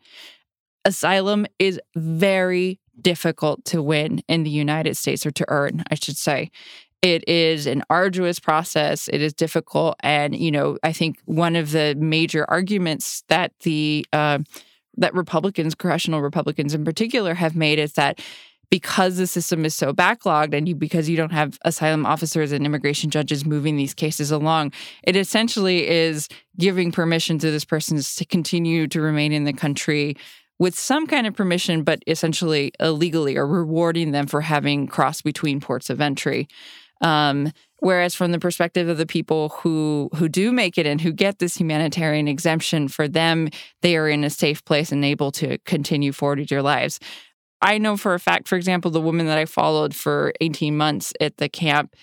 Asylum 0.84 1.46
is 1.58 1.80
very 1.94 2.80
difficult 3.00 3.64
to 3.66 3.82
win 3.82 4.22
in 4.28 4.42
the 4.42 4.50
United 4.50 4.96
States 4.96 5.24
or 5.24 5.30
to 5.32 5.44
earn, 5.48 5.82
I 5.90 5.94
should 5.94 6.16
say. 6.16 6.50
It 7.00 7.28
is 7.28 7.66
an 7.66 7.82
arduous 7.90 8.38
process. 8.38 9.08
It 9.08 9.20
is 9.20 9.32
difficult. 9.32 9.96
And, 10.00 10.36
you 10.36 10.52
know, 10.52 10.78
I 10.84 10.92
think 10.92 11.18
one 11.24 11.56
of 11.56 11.72
the 11.72 11.96
major 11.98 12.48
arguments 12.48 13.24
that 13.28 13.52
the, 13.60 14.06
uh, 14.12 14.38
that 14.96 15.12
Republicans, 15.14 15.74
congressional 15.74 16.22
Republicans 16.22 16.74
in 16.74 16.84
particular, 16.84 17.34
have 17.34 17.56
made 17.56 17.80
is 17.80 17.94
that 17.94 18.20
because 18.72 19.18
the 19.18 19.26
system 19.26 19.66
is 19.66 19.74
so 19.74 19.92
backlogged 19.92 20.54
and 20.54 20.66
you 20.66 20.74
because 20.74 21.06
you 21.06 21.14
don't 21.14 21.30
have 21.30 21.58
asylum 21.62 22.06
officers 22.06 22.52
and 22.52 22.64
immigration 22.64 23.10
judges 23.10 23.44
moving 23.44 23.76
these 23.76 23.92
cases 23.92 24.30
along 24.30 24.72
it 25.02 25.14
essentially 25.14 25.86
is 25.86 26.26
giving 26.58 26.90
permission 26.90 27.38
to 27.38 27.50
this 27.50 27.66
person 27.66 28.00
to 28.00 28.24
continue 28.24 28.88
to 28.88 29.02
remain 29.02 29.30
in 29.30 29.44
the 29.44 29.52
country 29.52 30.16
with 30.62 30.78
some 30.78 31.08
kind 31.08 31.26
of 31.26 31.34
permission 31.34 31.82
but 31.82 32.00
essentially 32.06 32.70
illegally 32.78 33.36
or 33.36 33.46
rewarding 33.46 34.12
them 34.12 34.28
for 34.28 34.40
having 34.40 34.86
crossed 34.86 35.24
between 35.24 35.60
ports 35.60 35.90
of 35.90 36.00
entry 36.00 36.46
um, 37.00 37.50
whereas 37.80 38.14
from 38.14 38.30
the 38.30 38.38
perspective 38.38 38.88
of 38.88 38.96
the 38.96 39.06
people 39.06 39.48
who 39.48 40.08
who 40.14 40.28
do 40.28 40.52
make 40.52 40.78
it 40.78 40.86
and 40.86 41.00
who 41.00 41.12
get 41.12 41.40
this 41.40 41.56
humanitarian 41.56 42.28
exemption, 42.28 42.86
for 42.86 43.08
them, 43.08 43.48
they 43.82 43.96
are 43.96 44.08
in 44.08 44.22
a 44.22 44.30
safe 44.30 44.64
place 44.64 44.92
and 44.92 45.04
able 45.04 45.32
to 45.32 45.58
continue 45.66 46.12
forward 46.12 46.38
with 46.38 46.48
their 46.48 46.62
lives. 46.62 47.00
I 47.60 47.78
know 47.78 47.96
for 47.96 48.14
a 48.14 48.20
fact, 48.20 48.48
for 48.48 48.56
example, 48.56 48.90
the 48.90 49.00
woman 49.00 49.26
that 49.26 49.38
I 49.38 49.44
followed 49.44 49.94
for 49.94 50.32
18 50.40 50.76
months 50.76 51.12
at 51.20 51.36
the 51.36 51.48
camp, 51.48 51.94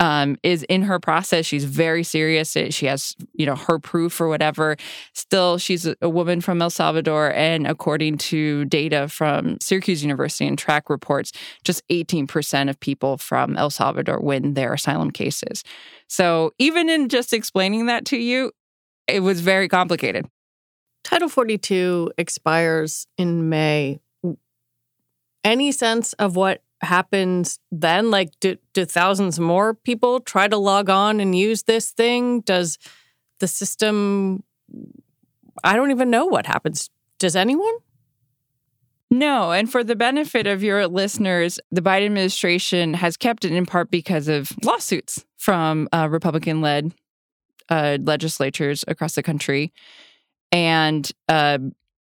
um, 0.00 0.36
is 0.42 0.64
in 0.64 0.82
her 0.82 0.98
process. 0.98 1.46
She's 1.46 1.64
very 1.64 2.02
serious. 2.02 2.56
She 2.70 2.86
has, 2.86 3.14
you 3.32 3.46
know, 3.46 3.54
her 3.54 3.78
proof 3.78 4.20
or 4.20 4.28
whatever. 4.28 4.76
Still, 5.12 5.58
she's 5.58 5.88
a 6.00 6.08
woman 6.08 6.40
from 6.40 6.60
El 6.60 6.70
Salvador. 6.70 7.32
And 7.32 7.66
according 7.66 8.18
to 8.18 8.64
data 8.66 9.08
from 9.08 9.58
Syracuse 9.60 10.02
University 10.02 10.46
and 10.46 10.58
TRAC 10.58 10.90
reports, 10.90 11.32
just 11.62 11.86
18% 11.88 12.68
of 12.68 12.78
people 12.80 13.16
from 13.18 13.56
El 13.56 13.70
Salvador 13.70 14.20
win 14.20 14.54
their 14.54 14.74
asylum 14.74 15.10
cases. 15.10 15.62
So 16.08 16.52
even 16.58 16.88
in 16.88 17.08
just 17.08 17.32
explaining 17.32 17.86
that 17.86 18.04
to 18.06 18.16
you, 18.16 18.52
it 19.06 19.20
was 19.20 19.40
very 19.40 19.68
complicated. 19.68 20.26
Title 21.04 21.28
42 21.28 22.12
expires 22.16 23.06
in 23.18 23.48
May. 23.48 24.00
Any 25.44 25.72
sense 25.72 26.14
of 26.14 26.36
what 26.36 26.62
happens 26.84 27.58
then? 27.72 28.10
Like, 28.10 28.30
do, 28.40 28.56
do 28.72 28.84
thousands 28.84 29.40
more 29.40 29.74
people 29.74 30.20
try 30.20 30.48
to 30.48 30.56
log 30.56 30.88
on 30.88 31.20
and 31.20 31.36
use 31.36 31.64
this 31.64 31.90
thing? 31.90 32.40
Does 32.40 32.78
the 33.40 33.48
system, 33.48 34.44
I 35.62 35.76
don't 35.76 35.90
even 35.90 36.10
know 36.10 36.26
what 36.26 36.46
happens. 36.46 36.90
Does 37.18 37.36
anyone? 37.36 37.74
No. 39.10 39.52
And 39.52 39.70
for 39.70 39.84
the 39.84 39.96
benefit 39.96 40.46
of 40.46 40.62
your 40.62 40.86
listeners, 40.88 41.58
the 41.70 41.82
Biden 41.82 42.06
administration 42.06 42.94
has 42.94 43.16
kept 43.16 43.44
it 43.44 43.52
in 43.52 43.66
part 43.66 43.90
because 43.90 44.28
of 44.28 44.52
lawsuits 44.64 45.24
from 45.36 45.88
uh, 45.92 46.08
Republican 46.10 46.60
led 46.60 46.94
uh, 47.68 47.98
legislatures 48.00 48.84
across 48.88 49.14
the 49.14 49.22
country. 49.22 49.72
And 50.50 51.10
uh, 51.28 51.58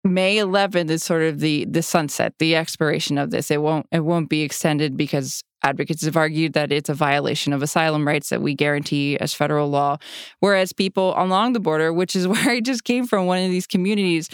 May 0.04 0.38
11th 0.38 0.90
is 0.90 1.04
sort 1.04 1.24
of 1.24 1.40
the 1.40 1.66
the 1.66 1.84
sunset, 1.84 2.34
the 2.40 2.56
expiration 2.56 3.18
of 3.18 3.32
this. 3.32 3.52
It 3.52 3.62
won't 3.62 3.86
it 3.92 4.00
won't 4.00 4.30
be 4.30 4.44
extended 4.44 4.96
because 4.96 5.44
advocates 5.62 6.06
have 6.06 6.16
argued 6.16 6.54
that 6.54 6.72
it's 6.72 6.90
a 6.90 6.94
violation 6.94 7.52
of 7.52 7.62
asylum 7.62 8.08
rights 8.08 8.30
that 8.30 8.42
we 8.42 8.56
guarantee 8.56 9.18
as 9.18 9.34
federal 9.34 9.70
law. 9.70 9.98
Whereas 10.40 10.72
people 10.72 11.14
along 11.18 11.52
the 11.54 11.60
border, 11.60 11.92
which 11.92 12.16
is 12.16 12.28
where 12.30 12.50
I 12.50 12.62
just 12.62 12.86
came 12.86 13.06
from, 13.06 13.26
one 13.26 13.44
of 13.44 13.50
these 13.50 13.68
communities, 13.68 14.30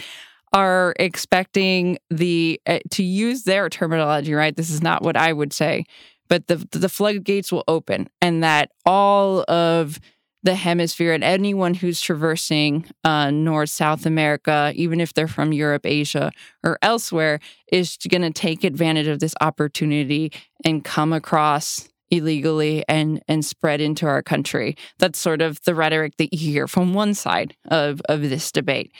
are 0.52 0.94
expecting 1.00 1.98
the 2.10 2.60
uh, 2.66 2.78
to 2.92 3.02
use 3.02 3.42
their 3.42 3.68
terminology. 3.68 4.34
Right, 4.34 4.54
this 4.54 4.70
is 4.70 4.82
not 4.82 5.02
what 5.02 5.16
I 5.16 5.32
would 5.32 5.52
say, 5.52 5.84
but 6.28 6.46
the 6.46 6.66
the 6.70 6.88
floodgates 6.88 7.50
will 7.50 7.64
open, 7.66 8.08
and 8.22 8.44
that 8.44 8.70
all 8.84 9.44
of 9.50 9.98
the 10.46 10.54
hemisphere 10.54 11.12
and 11.12 11.24
anyone 11.24 11.74
who's 11.74 12.00
traversing 12.00 12.86
uh, 13.04 13.30
North, 13.30 13.68
South 13.68 14.06
America, 14.06 14.72
even 14.76 15.00
if 15.00 15.12
they're 15.12 15.28
from 15.28 15.52
Europe, 15.52 15.84
Asia, 15.84 16.30
or 16.62 16.78
elsewhere, 16.82 17.40
is 17.70 17.98
going 18.08 18.22
to 18.22 18.30
take 18.30 18.62
advantage 18.62 19.08
of 19.08 19.18
this 19.18 19.34
opportunity 19.40 20.32
and 20.64 20.84
come 20.84 21.12
across 21.12 21.88
illegally 22.12 22.84
and 22.88 23.20
and 23.26 23.44
spread 23.44 23.80
into 23.80 24.06
our 24.06 24.22
country. 24.22 24.76
That's 24.98 25.18
sort 25.18 25.42
of 25.42 25.60
the 25.64 25.74
rhetoric 25.74 26.16
that 26.18 26.32
you 26.32 26.38
hear 26.38 26.68
from 26.68 26.94
one 26.94 27.14
side 27.14 27.56
of, 27.66 28.00
of 28.08 28.22
this 28.22 28.52
debate. 28.52 28.92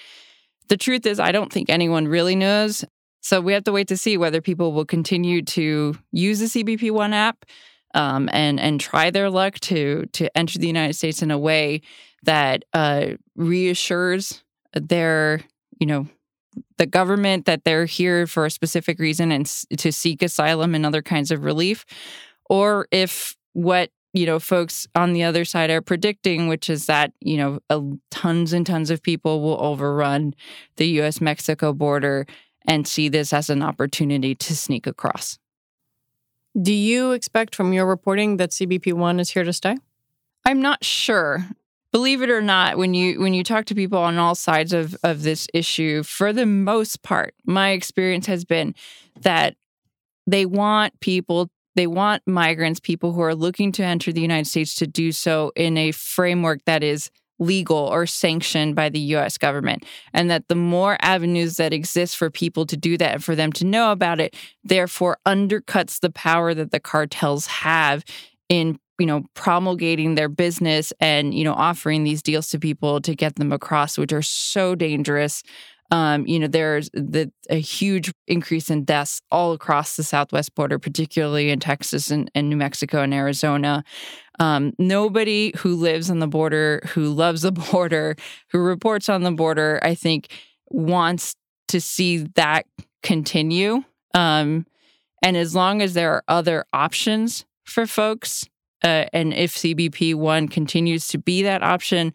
The 0.69 0.77
truth 0.77 1.07
is, 1.07 1.21
I 1.21 1.31
don't 1.31 1.53
think 1.53 1.71
anyone 1.71 2.09
really 2.09 2.35
knows. 2.35 2.85
So 3.21 3.41
we 3.41 3.53
have 3.53 3.65
to 3.65 3.73
wait 3.73 3.87
to 3.89 3.97
see 3.97 4.17
whether 4.17 4.41
people 4.41 4.73
will 4.73 4.85
continue 4.85 5.43
to 5.43 5.97
use 6.11 6.41
the 6.41 6.47
CBP 6.47 6.91
One 6.91 7.13
app 7.13 7.45
um, 7.97 8.29
and 8.33 8.61
and 8.61 8.81
try 8.81 9.11
their 9.11 9.31
luck 9.31 9.59
to 9.61 10.07
to 10.13 10.37
enter 10.39 10.59
the 10.59 10.69
United 10.69 10.95
States 10.95 11.23
in 11.23 11.33
a 11.33 11.39
way 11.39 11.81
that 12.25 12.65
uh, 12.75 13.09
reassures 13.37 14.45
their 14.75 15.41
you 15.81 15.87
know 15.87 16.07
the 16.79 16.87
government 16.87 17.47
that 17.47 17.65
they're 17.65 17.87
here 17.87 18.27
for 18.27 18.47
a 18.47 18.51
specific 18.51 18.99
reason 18.99 19.33
and 19.33 19.47
s- 19.47 19.67
to 19.79 19.93
seek 19.93 20.23
asylum 20.23 20.75
and 20.75 20.87
other 20.87 21.03
kinds 21.03 21.31
of 21.31 21.45
relief, 21.45 21.85
or 22.49 22.87
if 22.91 23.37
what 23.55 23.91
you 24.13 24.27
know 24.27 24.39
folks 24.39 24.87
on 24.95 25.13
the 25.15 25.23
other 25.23 25.45
side 25.45 25.71
are 25.71 25.83
predicting, 25.83 26.49
which 26.49 26.71
is 26.71 26.87
that 26.87 27.13
you 27.21 27.37
know 27.39 27.61
uh, 27.71 27.81
tons 28.11 28.53
and 28.53 28.67
tons 28.67 28.91
of 28.91 29.03
people 29.03 29.41
will 29.41 29.61
overrun 29.63 30.35
the 30.77 30.87
U.S. 31.01 31.21
Mexico 31.21 31.73
border 31.73 32.27
and 32.69 32.87
see 32.87 33.09
this 33.09 33.33
as 33.33 33.49
an 33.49 33.63
opportunity 33.63 34.35
to 34.35 34.57
sneak 34.57 34.87
across. 34.87 35.39
Do 36.61 36.73
you 36.73 37.13
expect 37.13 37.55
from 37.55 37.73
your 37.73 37.87
reporting 37.87 38.39
that 38.39 38.51
CBP 38.51 38.95
One 38.95 39.21
is 39.21 39.31
here 39.31 39.45
to 39.45 39.53
stay? 39.53 39.77
I'm 40.45 40.63
not 40.63 40.85
sure. 40.85 41.47
Believe 41.93 42.23
it 42.23 42.31
or 42.31 42.41
not, 42.41 42.79
when 42.79 42.95
you 42.95 43.21
when 43.21 43.35
you 43.35 43.45
talk 43.45 43.67
to 43.67 43.75
people 43.75 43.99
on 43.99 44.19
all 44.19 44.35
sides 44.35 44.73
of 44.73 44.97
of 45.03 45.23
this 45.23 45.47
issue, 45.53 46.03
for 46.03 46.33
the 46.33 46.47
most 46.47 47.03
part, 47.03 47.35
my 47.45 47.71
experience 47.71 48.27
has 48.27 48.45
been 48.45 48.75
that 49.21 49.57
they 50.27 50.47
want 50.47 50.99
people 51.01 51.51
they 51.75 51.87
want 51.87 52.23
migrants, 52.27 52.81
people 52.81 53.13
who 53.13 53.21
are 53.21 53.35
looking 53.35 53.71
to 53.73 53.85
enter 53.85 54.11
the 54.11 54.23
United 54.23 54.47
States 54.47 54.75
to 54.77 54.87
do 54.87 55.13
so 55.13 55.53
in 55.55 55.77
a 55.77 55.93
framework 55.93 56.65
that 56.65 56.83
is 56.83 57.11
legal 57.39 57.77
or 57.77 58.07
sanctioned 58.07 58.75
by 58.75 58.89
the 58.89 58.99
US 58.99 59.39
government. 59.39 59.85
And 60.13 60.31
that 60.31 60.49
the 60.49 60.55
more 60.55 60.97
avenues 61.01 61.57
that 61.57 61.73
exist 61.73 62.17
for 62.17 62.31
people 62.31 62.67
to 62.67 62.77
do 62.77 62.97
that 62.99 63.15
and 63.15 63.25
for 63.25 63.35
them 63.35 63.53
to 63.53 63.65
know 63.65 63.93
about 63.93 64.21
it, 64.21 64.35
therefore 64.65 65.19
undercuts 65.27 66.01
the 66.01 66.11
power 66.11 66.55
that 66.55 66.71
the 66.71 66.81
cartels 66.81 67.47
have 67.47 68.05
in 68.49 68.79
you 68.99 69.07
know 69.07 69.25
promulgating 69.35 70.15
their 70.15 70.29
business 70.29 70.93
and 71.01 71.35
you 71.35 71.45
know 71.45 71.53
offering 71.53 72.05
these 72.05 72.23
deals 72.23 72.49
to 72.49 72.59
people 72.59 73.01
to 73.01 73.15
get 73.15 73.37
them 73.37 73.53
across 73.53 73.99
which 73.99 74.13
are 74.13 74.23
so 74.23 74.75
dangerous 74.75 75.43
um, 75.91 76.27
you 76.27 76.39
know, 76.39 76.49
there's 76.49 76.91
the, 76.93 77.31
a 77.49 77.61
huge 77.61 78.13
increase 78.27 78.71
in 78.71 78.85
deaths 78.85 79.23
all 79.31 79.53
across 79.53 79.97
the 79.97 80.03
southwest 80.03 80.55
border, 80.55 80.79
particularly 80.79 81.51
in 81.51 81.61
Texas 81.61 82.11
and, 82.11 82.31
and 82.35 82.49
New 82.49 82.57
Mexico 82.57 83.03
and 83.03 83.15
Arizona. 83.15 83.85
Um, 84.39 84.73
nobody 84.79 85.53
who 85.59 85.77
lives 85.77 86.11
on 86.11 86.19
the 86.19 86.27
border, 86.27 86.83
who 86.89 87.09
loves 87.11 87.43
the 87.43 87.53
border, 87.73 88.17
who 88.51 88.59
reports 88.59 89.09
on 89.09 89.23
the 89.23 89.33
border, 89.33 89.79
I 89.83 89.95
think 89.95 90.29
wants 90.69 91.37
to 91.69 91.81
see 91.81 92.19
that 92.35 92.67
continue. 93.03 93.85
Um, 94.15 94.67
and 95.23 95.37
as 95.37 95.55
long 95.55 95.83
as 95.83 95.95
there 95.95 96.13
are 96.13 96.25
other 96.29 96.65
options 96.73 97.45
for 97.65 97.87
folks, 97.87 98.49
uh, 98.85 99.07
and 99.13 99.33
if 99.33 99.55
CBP 99.55 100.15
one 100.15 100.49
continues 100.49 101.09
to 101.09 101.19
be 101.19 101.43
that 101.43 101.63
option, 101.63 102.13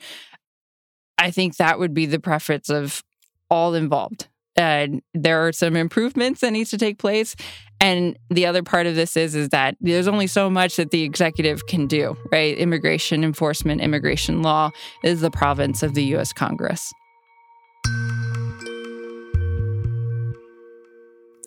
I 1.18 1.32
think 1.32 1.58
that 1.58 1.80
would 1.80 1.94
be 1.94 2.06
the 2.06 2.20
preference 2.20 2.70
of 2.70 3.04
all 3.52 3.76
involved. 3.76 4.28
And 4.56 5.02
there 5.14 5.48
are 5.48 5.54
some 5.54 5.76
improvements 5.76 6.42
that 6.42 6.52
needs 6.52 6.72
to 6.72 6.78
take 6.78 6.98
place. 6.98 7.36
And 7.80 8.18
the 8.30 8.46
other 8.46 8.64
part 8.64 8.86
of 8.86 8.96
this 8.96 9.16
is 9.18 9.36
is 9.36 9.50
that 9.50 9.76
there's 9.80 10.08
only 10.08 10.28
so 10.28 10.50
much 10.50 10.76
that 10.76 10.92
the 10.92 11.04
executive 11.04 11.68
can 11.68 11.88
do, 11.88 12.16
right? 12.32 12.58
Immigration 12.58 13.24
enforcement, 13.24 13.82
immigration 13.82 14.42
law 14.42 14.72
is 15.04 15.22
the 15.22 15.32
province 15.32 15.84
of 15.84 15.94
the 15.94 16.04
US 16.16 16.34
Congress. 16.34 16.92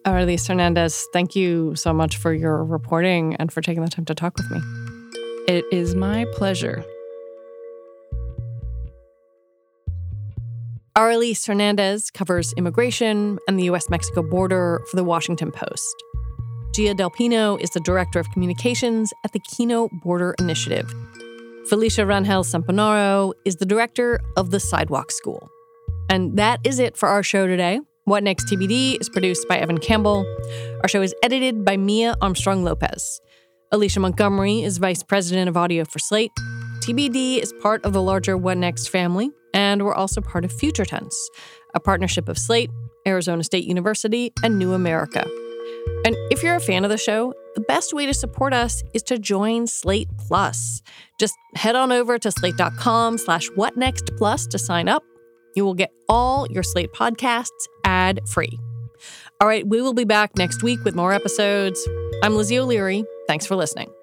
Arelis 0.04 0.46
Hernandez, 0.46 1.06
thank 1.12 1.34
you 1.34 1.74
so 1.76 1.92
much 1.92 2.18
for 2.18 2.34
your 2.34 2.62
reporting 2.62 3.36
and 3.36 3.50
for 3.50 3.62
taking 3.62 3.82
the 3.82 3.88
time 3.88 4.04
to 4.04 4.14
talk 4.14 4.36
with 4.36 4.50
me. 4.50 4.60
It 5.46 5.64
is 5.72 5.94
my 5.94 6.26
pleasure. 6.34 6.84
Arelis 11.04 11.46
Hernandez 11.46 12.10
covers 12.10 12.54
immigration 12.54 13.38
and 13.46 13.58
the 13.58 13.64
US 13.64 13.90
Mexico 13.90 14.22
border 14.22 14.82
for 14.88 14.96
the 14.96 15.04
Washington 15.04 15.52
Post. 15.52 15.94
Gia 16.74 16.94
Del 16.94 17.10
Pino 17.10 17.58
is 17.58 17.68
the 17.68 17.80
Director 17.80 18.18
of 18.18 18.30
Communications 18.30 19.12
at 19.22 19.32
the 19.32 19.38
Kino 19.40 19.90
Border 20.02 20.34
Initiative. 20.38 20.90
Felicia 21.68 22.06
Rangel 22.06 22.42
Samponaro 22.42 23.34
is 23.44 23.56
the 23.56 23.66
Director 23.66 24.18
of 24.38 24.50
the 24.50 24.58
Sidewalk 24.58 25.12
School. 25.12 25.50
And 26.08 26.38
that 26.38 26.60
is 26.64 26.78
it 26.78 26.96
for 26.96 27.10
our 27.10 27.22
show 27.22 27.46
today. 27.46 27.80
What 28.04 28.22
Next 28.22 28.46
TBD 28.46 28.98
is 28.98 29.10
produced 29.10 29.46
by 29.46 29.58
Evan 29.58 29.76
Campbell. 29.76 30.24
Our 30.80 30.88
show 30.88 31.02
is 31.02 31.14
edited 31.22 31.66
by 31.66 31.76
Mia 31.76 32.14
Armstrong 32.22 32.64
Lopez. 32.64 33.20
Alicia 33.70 34.00
Montgomery 34.00 34.62
is 34.62 34.78
Vice 34.78 35.02
President 35.02 35.50
of 35.50 35.56
Audio 35.58 35.84
for 35.84 35.98
Slate. 35.98 36.30
TBD 36.80 37.38
is 37.38 37.52
part 37.62 37.84
of 37.84 37.92
the 37.92 38.02
larger 38.02 38.36
What 38.36 38.58
Next 38.58 38.88
family, 38.88 39.30
and 39.52 39.84
we're 39.84 39.94
also 39.94 40.20
part 40.20 40.44
of 40.44 40.52
Future 40.52 40.84
Tense, 40.84 41.30
a 41.74 41.80
partnership 41.80 42.28
of 42.28 42.38
Slate, 42.38 42.70
Arizona 43.06 43.42
State 43.44 43.64
University, 43.64 44.32
and 44.42 44.58
New 44.58 44.72
America. 44.72 45.24
And 46.04 46.16
if 46.30 46.42
you're 46.42 46.56
a 46.56 46.60
fan 46.60 46.84
of 46.84 46.90
the 46.90 46.98
show, 46.98 47.32
the 47.54 47.60
best 47.62 47.94
way 47.94 48.04
to 48.06 48.12
support 48.12 48.52
us 48.52 48.82
is 48.92 49.02
to 49.04 49.18
join 49.18 49.66
Slate 49.66 50.08
Plus. 50.18 50.82
Just 51.18 51.34
head 51.54 51.76
on 51.76 51.92
over 51.92 52.18
to 52.18 52.30
slate.com 52.30 53.18
slash 53.18 53.48
whatnextplus 53.50 54.48
to 54.50 54.58
sign 54.58 54.88
up. 54.88 55.04
You 55.54 55.64
will 55.64 55.74
get 55.74 55.90
all 56.08 56.46
your 56.50 56.62
Slate 56.62 56.92
podcasts 56.92 57.48
ad-free. 57.84 58.58
All 59.40 59.48
right, 59.48 59.66
we 59.66 59.80
will 59.80 59.94
be 59.94 60.04
back 60.04 60.36
next 60.36 60.62
week 60.62 60.82
with 60.84 60.94
more 60.94 61.12
episodes. 61.12 61.86
I'm 62.22 62.34
Lizzie 62.34 62.58
O'Leary. 62.58 63.04
Thanks 63.28 63.46
for 63.46 63.56
listening. 63.56 63.93